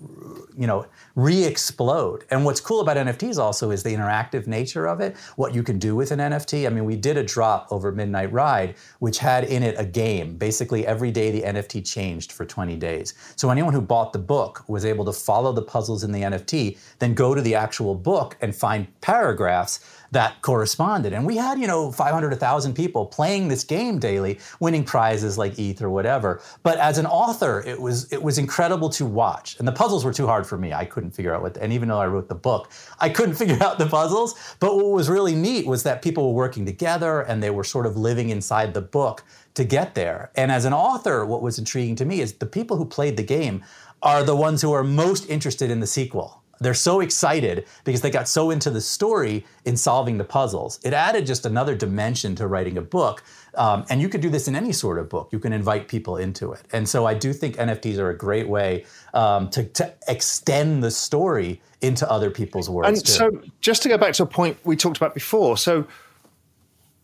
[0.59, 2.27] you know re-explode.
[2.31, 5.79] And what's cool about NFTs also is the interactive nature of it, what you can
[5.79, 6.67] do with an NFT.
[6.67, 10.37] I mean, we did a drop over Midnight Ride, which had in it a game.
[10.37, 13.15] Basically, every day the NFT changed for 20 days.
[13.37, 16.77] So anyone who bought the book was able to follow the puzzles in the NFT,
[16.99, 19.81] then go to the actual book and find paragraphs
[20.13, 21.13] that corresponded.
[21.13, 25.59] And we had, you know, 500, 1,000 people playing this game daily, winning prizes like
[25.59, 26.41] ETH or whatever.
[26.63, 29.59] But as an author, it was it was incredible to watch.
[29.59, 30.73] And the puzzles were too hard for me.
[30.73, 33.63] I couldn't figure out what, and even though I wrote the book, I couldn't figure
[33.63, 34.35] out the puzzles.
[34.61, 37.87] But what was really neat was that people were working together and they were sort
[37.87, 40.31] of living inside the book to get there.
[40.37, 43.23] And as an author, what was intriguing to me is the people who played the
[43.23, 43.65] game
[44.03, 48.11] are the ones who are most interested in the sequel they're so excited because they
[48.11, 50.81] got so into the story in solving the puzzles.
[50.85, 53.23] It added just another dimension to writing a book.
[53.55, 55.31] Um, and you could do this in any sort of book.
[55.33, 56.63] You can invite people into it.
[56.73, 60.91] And so I do think NFTs are a great way um, to, to, extend the
[60.91, 62.99] story into other people's worlds.
[62.99, 63.13] And too.
[63.13, 65.87] so, just to go back to a point we talked about before, so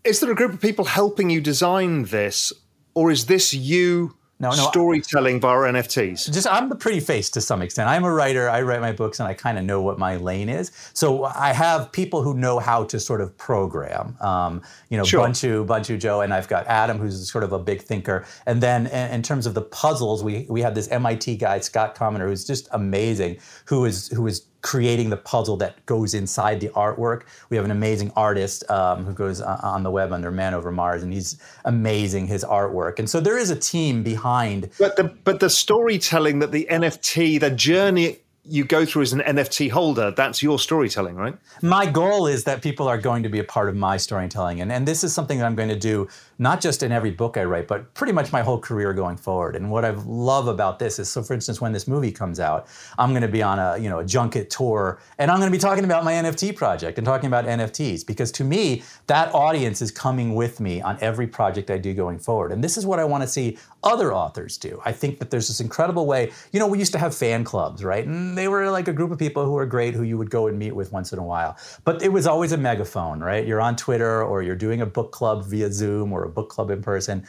[0.05, 2.53] is there a group of people helping you design this,
[2.95, 4.17] or is this you?
[4.43, 6.33] No, no, storytelling via NFTs?
[6.33, 7.89] Just I'm the pretty face to some extent.
[7.89, 8.51] I'm a writer.
[8.51, 10.73] I write my books, and I kind of know what my lane is.
[10.93, 14.17] So I have people who know how to sort of program.
[14.21, 15.27] Um, you know, sure.
[15.27, 18.27] Bunchu, Bunchu Joe, and I've got Adam, who's sort of a big thinker.
[18.47, 21.95] And then in, in terms of the puzzles, we we have this MIT guy, Scott
[21.95, 26.69] Commenter, who's just amazing, who is who is creating the puzzle that goes inside the
[26.71, 27.23] artwork.
[27.51, 31.03] We have an amazing artist um, who goes on the web under Man Over Mars,
[31.03, 32.99] and he's amazing his artwork.
[32.99, 34.71] And so there is a team behind.
[34.79, 39.21] But the but the storytelling that the NFT, the journey you go through as an
[39.21, 41.37] NFT holder, that's your storytelling, right?
[41.63, 44.61] My goal is that people are going to be a part of my storytelling.
[44.61, 47.37] And, and this is something that I'm going to do not just in every book
[47.37, 49.57] I write, but pretty much my whole career going forward.
[49.57, 52.69] And what I love about this is, so for instance, when this movie comes out,
[52.99, 55.57] I'm going to be on a you know a junket tour, and I'm going to
[55.57, 59.83] be talking about my NFT project and talking about NFTs because to me that audience
[59.83, 62.53] is coming with me on every project I do going forward.
[62.53, 64.81] And this is what I want to see other authors do.
[64.85, 66.31] I think that there's this incredible way.
[66.53, 68.07] You know, we used to have fan clubs, right?
[68.07, 70.47] And they were like a group of people who were great who you would go
[70.47, 71.57] and meet with once in a while.
[71.85, 73.47] But it was always a megaphone, right?
[73.47, 76.71] You're on Twitter or you're doing a book club via Zoom or a book club
[76.71, 77.27] in person.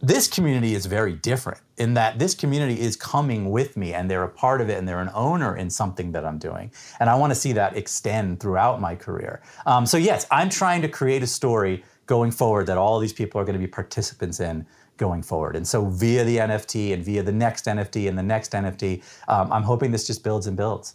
[0.00, 4.22] This community is very different in that this community is coming with me and they're
[4.22, 6.70] a part of it and they're an owner in something that I'm doing.
[7.00, 9.42] And I want to see that extend throughout my career.
[9.66, 13.40] Um, so, yes, I'm trying to create a story going forward that all these people
[13.40, 14.66] are going to be participants in
[14.98, 15.56] going forward.
[15.56, 19.52] And so, via the NFT and via the next NFT and the next NFT, um,
[19.52, 20.94] I'm hoping this just builds and builds.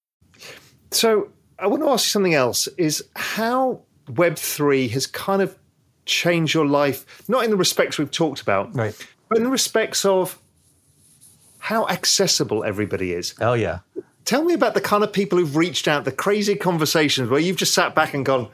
[0.91, 5.57] So I want to ask you something else: is how Web three has kind of
[6.05, 8.95] changed your life, not in the respects we've talked about, right,
[9.29, 10.39] but in the respects of
[11.59, 13.33] how accessible everybody is.
[13.39, 13.79] Oh yeah.
[14.25, 17.57] Tell me about the kind of people who've reached out, the crazy conversations where you've
[17.57, 18.49] just sat back and gone,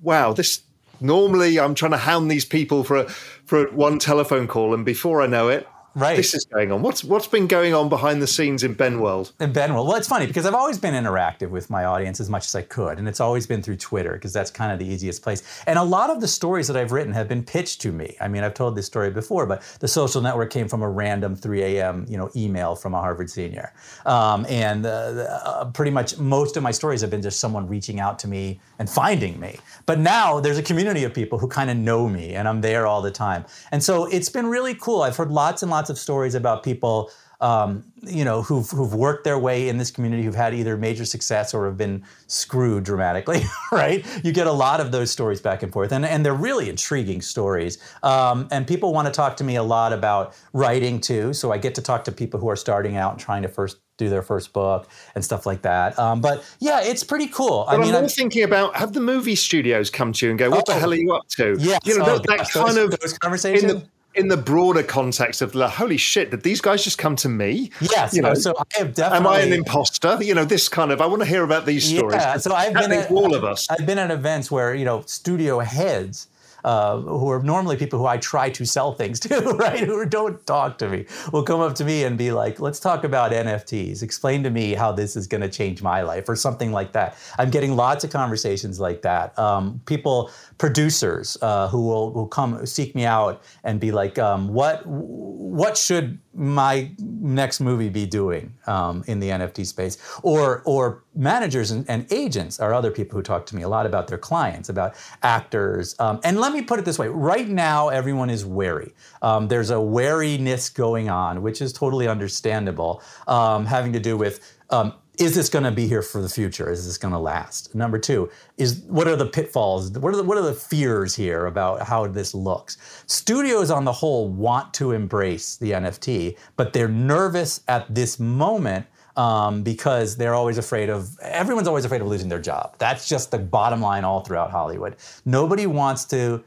[0.00, 0.62] "Wow, this."
[1.00, 4.84] Normally, I'm trying to hound these people for a, for a, one telephone call, and
[4.84, 6.16] before I know it, Right.
[6.16, 6.80] This is going on.
[6.80, 9.32] What's what's been going on behind the scenes in Ben World?
[9.40, 9.88] In Ben World.
[9.88, 12.62] Well, it's funny because I've always been interactive with my audience as much as I
[12.62, 15.42] could, and it's always been through Twitter because that's kind of the easiest place.
[15.66, 18.16] And a lot of the stories that I've written have been pitched to me.
[18.22, 21.36] I mean, I've told this story before, but the social network came from a random
[21.36, 22.06] 3 a.m.
[22.08, 23.74] you know email from a Harvard senior,
[24.06, 28.00] um, and uh, uh, pretty much most of my stories have been just someone reaching
[28.00, 29.58] out to me and finding me.
[29.84, 32.86] But now there's a community of people who kind of know me, and I'm there
[32.86, 35.02] all the time, and so it's been really cool.
[35.02, 37.10] I've heard lots and lots of stories about people
[37.42, 41.04] um, you know who've, who've worked their way in this community who've had either major
[41.04, 43.42] success or have been screwed dramatically
[43.72, 46.68] right you get a lot of those stories back and forth and, and they're really
[46.68, 51.32] intriguing stories um, and people want to talk to me a lot about writing too
[51.32, 53.78] so i get to talk to people who are starting out and trying to first
[53.98, 55.98] do their first book and stuff like that.
[55.98, 57.64] Um, but yeah, it's pretty cool.
[57.68, 60.50] But I mean, I'm thinking about have the movie studios come to you and go,
[60.50, 62.76] "What oh, the hell are you up to?" Yeah, you know oh, that, that kind
[62.76, 63.84] those, of those conversations.
[64.14, 67.70] In the, broader context of the holy shit, did these guys just come to me?
[67.80, 68.14] Yes.
[68.14, 69.26] You know, so I have definitely.
[69.26, 70.18] Am I an imposter?
[70.20, 71.00] You know, this kind of.
[71.00, 72.16] I want to hear about these stories.
[72.16, 72.36] Yeah.
[72.36, 73.66] So I've been at, all of us.
[73.70, 76.28] I've been at events where you know studio heads
[76.64, 79.80] uh, who are normally people who I try to sell things to, right?
[79.80, 83.04] Who don't talk to me, will come up to me and be like, let's talk
[83.04, 84.02] about NFTs.
[84.02, 87.16] Explain to me how this is going to change my life or something like that.
[87.38, 89.36] I'm getting lots of conversations like that.
[89.38, 90.30] Um, people,
[90.62, 96.20] producers uh, who will, come seek me out and be like, um, what, what should
[96.34, 99.98] my next movie be doing um, in the NFT space?
[100.22, 103.86] Or, or managers and, and, agents are other people who talk to me a lot
[103.86, 104.94] about their clients, about
[105.24, 105.96] actors.
[105.98, 108.94] Um, and let me put it this way right now, everyone is wary.
[109.20, 114.56] Um, there's a wariness going on, which is totally understandable, um, having to do with
[114.70, 116.70] um, is this going to be here for the future?
[116.70, 117.74] Is this going to last?
[117.74, 119.90] Number two is what are the pitfalls?
[119.90, 122.78] What are the, what are the fears here about how this looks?
[123.06, 128.86] Studios on the whole want to embrace the NFT, but they're nervous at this moment
[129.16, 132.76] um, because they're always afraid of everyone's always afraid of losing their job.
[132.78, 134.96] That's just the bottom line all throughout Hollywood.
[135.26, 136.42] Nobody wants to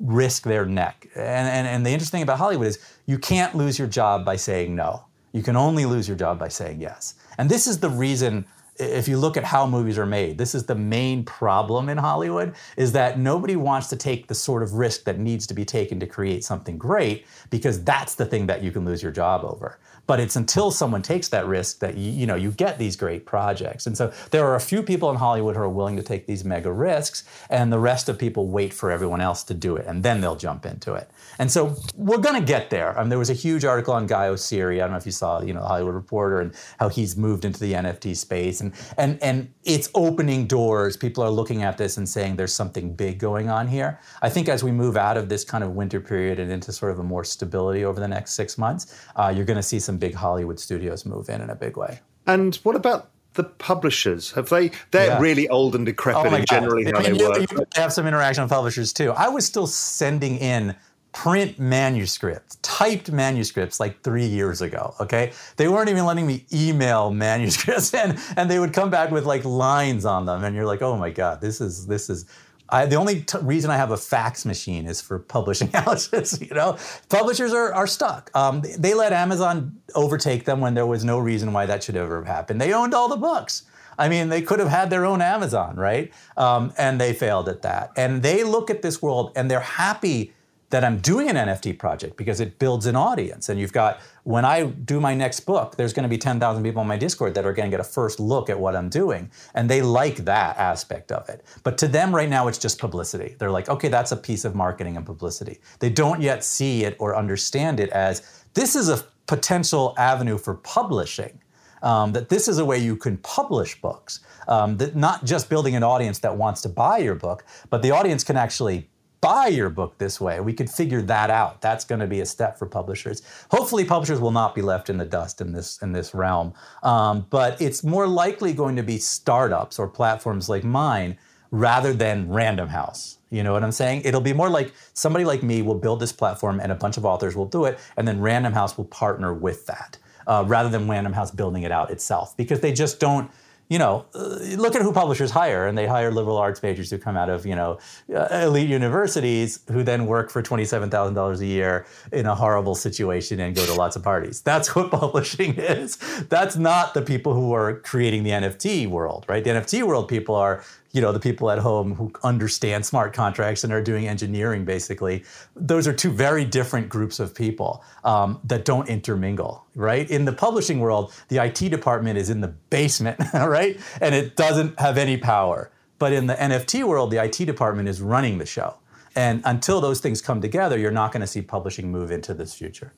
[0.00, 1.08] risk their neck.
[1.14, 4.36] And, and, and the interesting thing about Hollywood is you can't lose your job by
[4.36, 5.04] saying no.
[5.32, 7.14] You can only lose your job by saying yes.
[7.38, 8.44] And this is the reason
[8.78, 12.54] if you look at how movies are made, this is the main problem in Hollywood
[12.76, 15.98] is that nobody wants to take the sort of risk that needs to be taken
[16.00, 19.78] to create something great because that's the thing that you can lose your job over.
[20.08, 23.26] But it's until someone takes that risk that you, you know you get these great
[23.26, 23.86] projects.
[23.86, 26.44] And so there are a few people in Hollywood who are willing to take these
[26.44, 30.02] mega risks, and the rest of people wait for everyone else to do it, and
[30.02, 31.10] then they'll jump into it.
[31.38, 32.98] And so we're going to get there.
[32.98, 34.76] Um, there was a huge article on Guy Oseary.
[34.76, 37.44] I don't know if you saw, you know, the Hollywood Reporter and how he's moved
[37.44, 40.96] into the NFT space, and and and it's opening doors.
[40.96, 44.00] People are looking at this and saying there's something big going on here.
[44.22, 46.92] I think as we move out of this kind of winter period and into sort
[46.92, 49.97] of a more stability over the next six months, uh, you're going to see some
[49.98, 52.00] big Hollywood studios move in in a big way.
[52.26, 54.32] And what about the publishers?
[54.32, 54.70] Have they?
[54.90, 55.20] They're Yeah.
[55.20, 57.50] really old and decrepit oh in generally I how they you- work.
[57.50, 59.12] you have some interaction with publishers too.
[59.12, 60.74] I was still sending in
[61.12, 64.94] print manuscripts, typed manuscripts like three years ago.
[65.00, 69.24] Okay, they weren't even letting me email manuscripts, and and they would come back with
[69.24, 72.24] like lines on them, and you're like, oh my god, this is this is.
[72.70, 76.40] I, the only t- reason I have a fax machine is for publishing houses.
[76.40, 76.76] You know,
[77.08, 78.30] publishers are, are stuck.
[78.34, 81.96] Um, they, they let Amazon overtake them when there was no reason why that should
[81.96, 82.60] ever have happened.
[82.60, 83.64] They owned all the books.
[83.98, 86.12] I mean, they could have had their own Amazon, right?
[86.36, 87.90] Um, and they failed at that.
[87.96, 90.32] And they look at this world and they're happy
[90.70, 93.48] that I'm doing an NFT project because it builds an audience.
[93.48, 96.80] And you've got, when I do my next book, there's going to be 10,000 people
[96.80, 99.30] on my Discord that are going to get a first look at what I'm doing.
[99.54, 101.44] And they like that aspect of it.
[101.62, 103.34] But to them right now, it's just publicity.
[103.38, 105.58] They're like, okay, that's a piece of marketing and publicity.
[105.78, 110.54] They don't yet see it or understand it as this is a potential avenue for
[110.54, 111.40] publishing
[111.82, 114.20] um, that this is a way you can publish books.
[114.48, 117.90] Um, that not just building an audience that wants to buy your book, but the
[117.90, 118.88] audience can actually
[119.20, 120.40] buy your book this way.
[120.40, 121.60] We could figure that out.
[121.60, 123.22] That's going to be a step for publishers.
[123.50, 126.54] Hopefully, publishers will not be left in the dust in this in this realm.
[126.82, 131.18] Um, but it's more likely going to be startups or platforms like mine
[131.50, 133.18] rather than Random House.
[133.30, 134.02] You know what I'm saying?
[134.04, 137.04] It'll be more like somebody like me will build this platform and a bunch of
[137.04, 140.88] authors will do it, and then Random House will partner with that uh, rather than
[140.88, 143.30] Random House building it out itself because they just don't.
[143.68, 146.96] You know, uh, look at who publishers hire, and they hire liberal arts majors who
[146.96, 147.78] come out of you know
[148.14, 152.74] uh, elite universities who then work for twenty-seven thousand dollars a year in a horrible
[152.74, 154.40] situation and go to lots of parties.
[154.40, 155.96] That's what publishing is.
[156.28, 159.44] That's not the people who are creating the NFT world, right?
[159.44, 160.64] The NFT world people are
[160.98, 165.22] you know the people at home who understand smart contracts and are doing engineering basically
[165.54, 170.10] those are two very different groups of people um, that don't intermingle right?
[170.10, 173.78] In the publishing world the it department is in the basement right?
[174.00, 175.70] And it doesn't have any power.
[176.00, 178.74] But in the nft world the it department is running the show.
[179.14, 182.54] And until those things come together you're not going to see publishing move into this
[182.54, 182.92] future.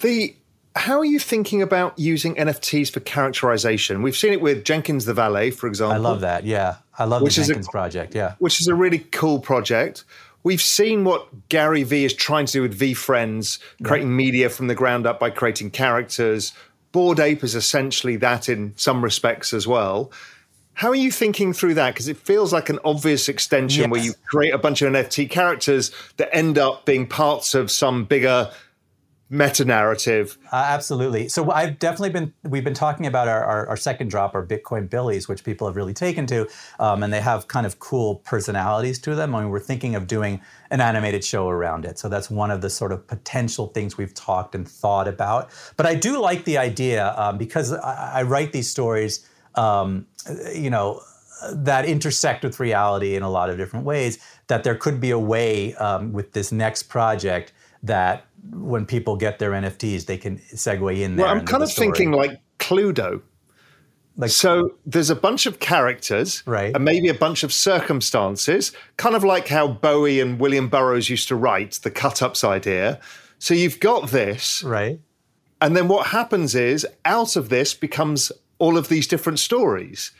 [0.00, 0.34] The
[0.80, 4.00] how are you thinking about using NFTs for characterization?
[4.02, 5.94] We've seen it with Jenkins the Valet, for example.
[5.94, 8.66] i love that yeah i love Which the is a- jenkins project yeah which is
[8.68, 10.04] a really cool project.
[10.42, 14.74] We've seen what Gary Vee is trying to do with VeeFriends, creating media from the
[14.74, 16.54] ground up by creating characters.
[16.92, 20.10] Bored Ape is essentially that in some respects as well.
[20.72, 21.92] How are you thinking through that?
[21.92, 25.90] Because it feels like an obvious extension where you create a bunch of NFT characters
[26.16, 28.50] that end up being parts of some bigger
[29.30, 30.36] meta narrative.
[30.52, 31.28] Uh, absolutely.
[31.28, 34.90] So I've definitely been we've been talking about our, our, our second drop, our Bitcoin
[34.90, 36.48] Billies, which people have really taken to,
[36.80, 39.34] um, and they have kind of cool personalities to them.
[39.34, 41.98] I mean, we're thinking of doing an animated show around it.
[41.98, 45.50] So that's one of the sort of potential things we've talked and thought about.
[45.76, 50.06] But I do like the idea um, because I, I write these stories, um,
[50.52, 51.00] you know,
[51.52, 54.18] that intersect with reality in a lot of different ways.
[54.48, 57.52] That there could be a way um, with this next project
[57.82, 61.26] that when people get their NFTs, they can segue in there.
[61.26, 61.86] Well, I'm kind of story.
[61.88, 63.22] thinking like Cluedo.
[64.16, 66.74] Like- so there's a bunch of characters, Right.
[66.74, 71.28] and maybe a bunch of circumstances, kind of like how Bowie and William Burroughs used
[71.28, 73.00] to write the cut-ups idea.
[73.38, 75.00] So you've got this, right.
[75.60, 80.10] and then what happens is out of this becomes all of these different stories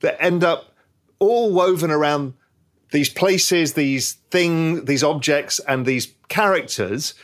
[0.00, 0.74] that end up
[1.18, 2.34] all woven around
[2.92, 7.14] these places, these things, these objects, and these characters,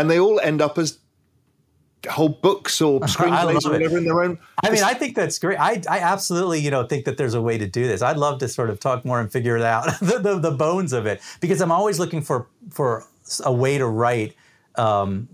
[0.00, 0.98] and they all end up as
[2.08, 3.72] whole books or screenplays or it.
[3.72, 4.38] whatever in their own.
[4.62, 5.58] I mean, I think that's great.
[5.58, 8.02] I, I absolutely, you know, think that there's a way to do this.
[8.02, 10.92] I'd love to sort of talk more and figure it out, the, the, the bones
[10.92, 13.04] of it, because I'm always looking for for
[13.44, 14.36] a way to write
[14.78, 15.28] um,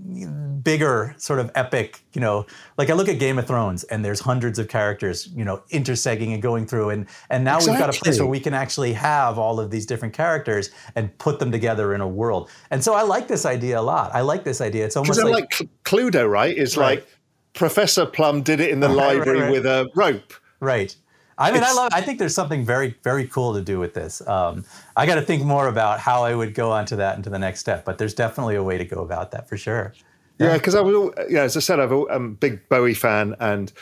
[0.63, 2.47] bigger, sort of epic, you know,
[2.79, 6.33] like I look at Game of Thrones and there's hundreds of characters, you know, intersecting
[6.33, 9.39] and going through, and and now we've got a place where we can actually have
[9.39, 12.51] all of these different characters and put them together in a world.
[12.71, 14.15] And so I like this idea a lot.
[14.15, 14.85] I like this idea.
[14.85, 16.57] It's almost like, like Cl- Cluedo, right?
[16.57, 16.99] Is Right.
[17.01, 17.09] like
[17.55, 19.53] Professor Plum did it in the right, library right.
[19.53, 20.33] with a rope.
[20.61, 20.95] Right.
[21.39, 21.91] I mean, I love.
[21.95, 24.27] I think there's something very, very cool to do with this.
[24.27, 24.65] Um,
[24.97, 27.61] I got to think more about how I would go onto that into the next
[27.61, 27.85] step.
[27.85, 29.93] But there's definitely a way to go about that for sure.
[30.39, 33.73] Yeah, because I was, yeah, as I said, I'm a big Bowie fan, and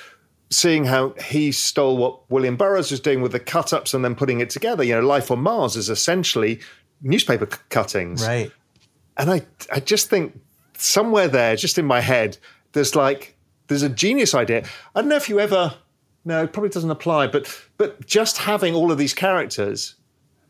[0.51, 4.41] seeing how he stole what William Burroughs was doing with the cut-ups and then putting
[4.41, 4.83] it together.
[4.85, 6.61] You know, Life on Mars is essentially
[7.03, 8.51] newspaper cuttings, Right.
[9.17, 9.43] and I,
[9.73, 10.39] I just think
[10.77, 12.37] somewhere there, just in my head,
[12.73, 13.37] there's like
[13.69, 14.65] there's a genius idea.
[14.95, 15.75] I don't know if you ever,
[16.31, 17.45] no, it probably doesn't apply, but
[17.77, 19.97] but just having all of these characters.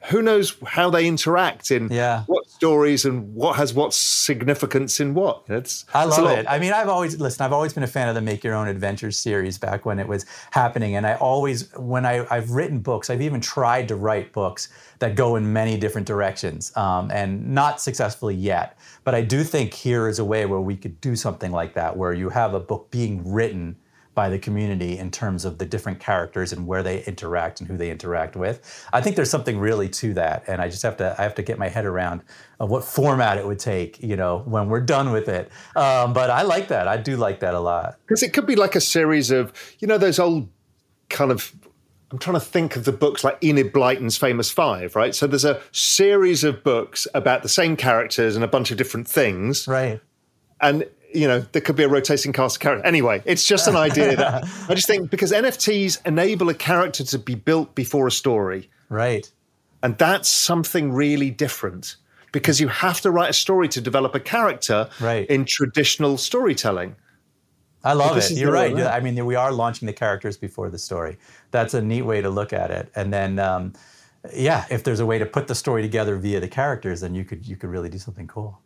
[0.05, 2.23] Who knows how they interact in Yeah.
[2.27, 5.43] what stories and what has what significance in what.
[5.49, 6.39] It's I love lot.
[6.39, 6.47] it.
[6.49, 7.45] I mean, I've always listen.
[7.45, 10.09] I've always been a fan of the Make Your Own Adventures series back when it
[10.09, 14.33] was happening, and I always, when I, I've written books, I've even tried to write
[14.33, 14.71] books
[15.01, 18.79] that go in many different directions, um, and not successfully yet.
[19.05, 21.99] But I do think here is a way where we could do something like that,
[21.99, 23.77] where you have a book being written
[24.15, 27.77] by the community in terms of the different characters and where they interact and who
[27.77, 28.61] they interact with.
[28.93, 31.43] I think there's something really to that, and I just have to I have to
[31.43, 32.23] get my head around
[32.59, 35.51] what format it would take, you know, when we're done with it.
[35.77, 36.89] Um, but I like that.
[36.89, 37.99] I do like that a lot.
[38.07, 40.49] Because it could be like a series of, you know, those old
[41.09, 41.53] kind of.
[42.13, 45.15] I'm trying to think of the books like Enid Blyton's Famous Five, right?
[45.15, 49.07] So there's a series of books about the same characters and a bunch of different
[49.07, 49.69] things.
[49.69, 50.01] Right.
[50.61, 52.87] And, you know, there could be a rotating cast of characters.
[52.87, 57.19] Anyway, it's just an idea that I just think because NFTs enable a character to
[57.19, 58.71] be built before a story.
[58.89, 59.31] Right.
[59.83, 61.97] And that's something really different
[62.33, 65.29] because you have to write a story to develop a character Right.
[65.29, 66.97] in traditional storytelling.
[67.83, 68.31] I love it.
[68.33, 68.87] You're way right.
[68.87, 71.17] I mean, we are launching the characters before the story.
[71.51, 72.93] That's a neat way to look at it.
[72.95, 73.73] And then, um,
[74.35, 77.25] yeah, if there's a way to put the story together via the characters, then you
[77.25, 78.61] could you could really do something cool.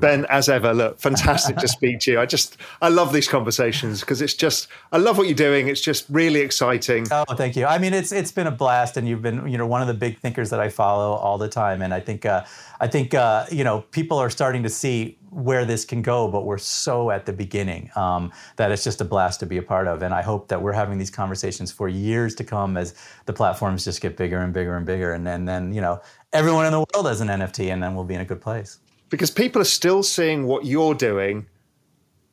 [0.00, 2.20] Ben, as ever, look, fantastic to speak to you.
[2.20, 5.68] I just, I love these conversations because it's just, I love what you're doing.
[5.68, 7.06] It's just really exciting.
[7.10, 7.66] Oh, thank you.
[7.66, 9.94] I mean, it's it's been a blast, and you've been you know one of the
[9.94, 12.44] big thinkers that I follow all the time, and I think uh,
[12.80, 16.46] I think uh, you know people are starting to see where this can go, but
[16.46, 19.86] we're so at the beginning um, that it's just a blast to be a part
[19.86, 22.94] of, and I hope that we're having these conversations for years to come as
[23.26, 26.00] the platforms just get bigger and bigger and bigger, and then then you know
[26.32, 28.78] everyone in the world has an NFT, and then we'll be in a good place.
[29.10, 31.46] Because people are still seeing what you're doing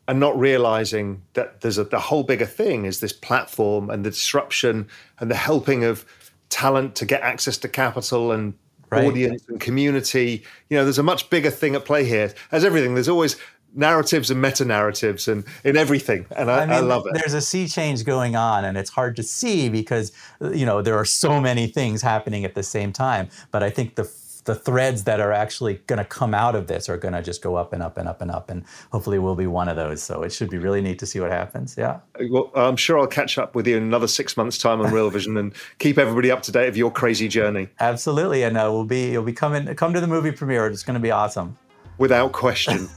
[0.07, 4.11] and not realizing that there's a the whole bigger thing is this platform and the
[4.11, 4.87] disruption
[5.19, 6.05] and the helping of
[6.49, 8.53] talent to get access to capital and
[8.91, 9.05] Right.
[9.05, 10.43] audience and community.
[10.69, 12.31] You know, there's a much bigger thing at play here.
[12.51, 13.35] As everything, there's always
[13.75, 17.13] narratives and meta narratives and in everything, and I, I, love it.
[17.13, 20.97] There's a sea change going on, and it's hard to see because you know there
[20.97, 23.29] are so many things happening at the same time.
[23.51, 24.05] But I think the
[24.45, 27.41] the threads that are actually going to come out of this are going to just
[27.41, 30.01] go up and up and up and up, and hopefully we'll be one of those.
[30.01, 31.75] So it should be really neat to see what happens.
[31.77, 31.99] Yeah.
[32.29, 35.09] Well, I'm sure I'll catch up with you in another six months' time on Real
[35.09, 38.85] Vision and keep everybody up to date of your crazy journey, Absolutely, and uh, we'll
[38.85, 40.67] be you'll be coming come to the movie premiere.
[40.67, 41.57] It's going to be awesome.
[41.97, 42.87] without question.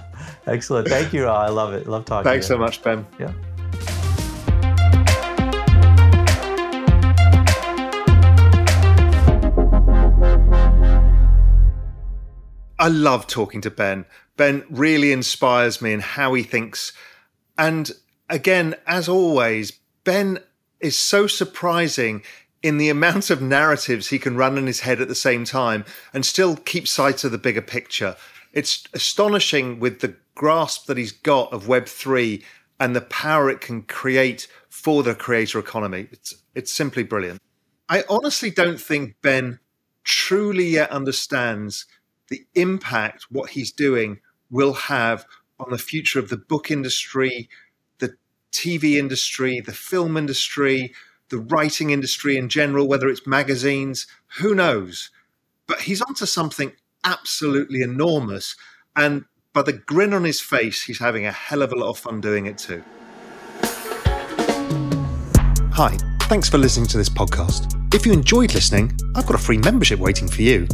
[0.46, 0.88] Excellent.
[0.88, 1.26] Thank you.
[1.26, 1.36] All.
[1.36, 1.86] I love it.
[1.86, 2.24] Love talking.
[2.24, 3.06] Thanks so much, Ben.
[3.18, 3.32] Yeah.
[12.78, 14.06] I love talking to Ben.
[14.36, 16.92] Ben really inspires me in how he thinks.
[17.56, 17.90] And
[18.30, 19.72] again, as always,
[20.04, 20.38] Ben
[20.80, 22.22] is so surprising
[22.62, 25.84] in the amount of narratives he can run in his head at the same time
[26.12, 28.16] and still keep sight of the bigger picture.
[28.52, 32.42] It's astonishing with the grasp that he's got of Web3
[32.80, 36.06] and the power it can create for the creator economy.
[36.12, 37.40] It's, it's simply brilliant.
[37.88, 39.58] I honestly don't think Ben
[40.04, 41.86] truly yet understands
[42.28, 44.20] the impact what he's doing
[44.50, 45.26] will have
[45.60, 47.48] on the future of the book industry,
[47.98, 48.14] the
[48.52, 50.92] TV industry, the film industry,
[51.30, 54.06] the writing industry in general, whether it's magazines,
[54.38, 55.10] who knows?
[55.66, 56.72] But he's onto something
[57.04, 58.56] absolutely enormous.
[58.96, 61.98] And by the grin on his face, he's having a hell of a lot of
[61.98, 62.82] fun doing it too.
[65.72, 67.74] Hi, thanks for listening to this podcast.
[67.94, 70.66] If you enjoyed listening, I've got a free membership waiting for you.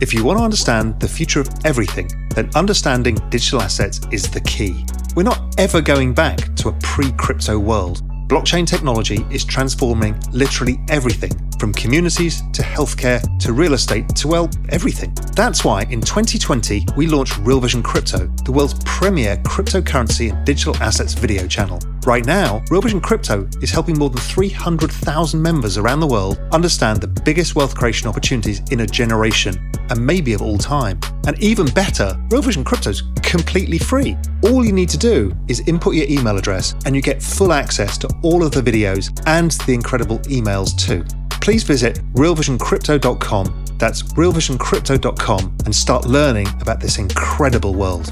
[0.00, 4.40] If you want to understand the future of everything, then understanding digital assets is the
[4.40, 4.86] key.
[5.14, 8.02] We're not ever going back to a pre crypto world.
[8.26, 14.48] Blockchain technology is transforming literally everything from communities to healthcare to real estate to, well,
[14.70, 15.14] everything.
[15.36, 20.74] That's why in 2020 we launched Real Vision Crypto, the world's premier cryptocurrency and digital
[20.76, 21.78] assets video channel.
[22.06, 27.02] Right now, Real Vision Crypto is helping more than 300,000 members around the world understand
[27.02, 30.98] the biggest wealth creation opportunities in a generation and maybe of all time.
[31.26, 34.16] And even better, Real Vision Crypto is completely free.
[34.44, 37.98] All you need to do is input your email address and you get full access
[37.98, 41.04] to all of the videos and the incredible emails too
[41.40, 43.64] please visit realvisioncrypto.com.
[43.78, 48.10] That's realvisioncrypto.com and start learning about this incredible world.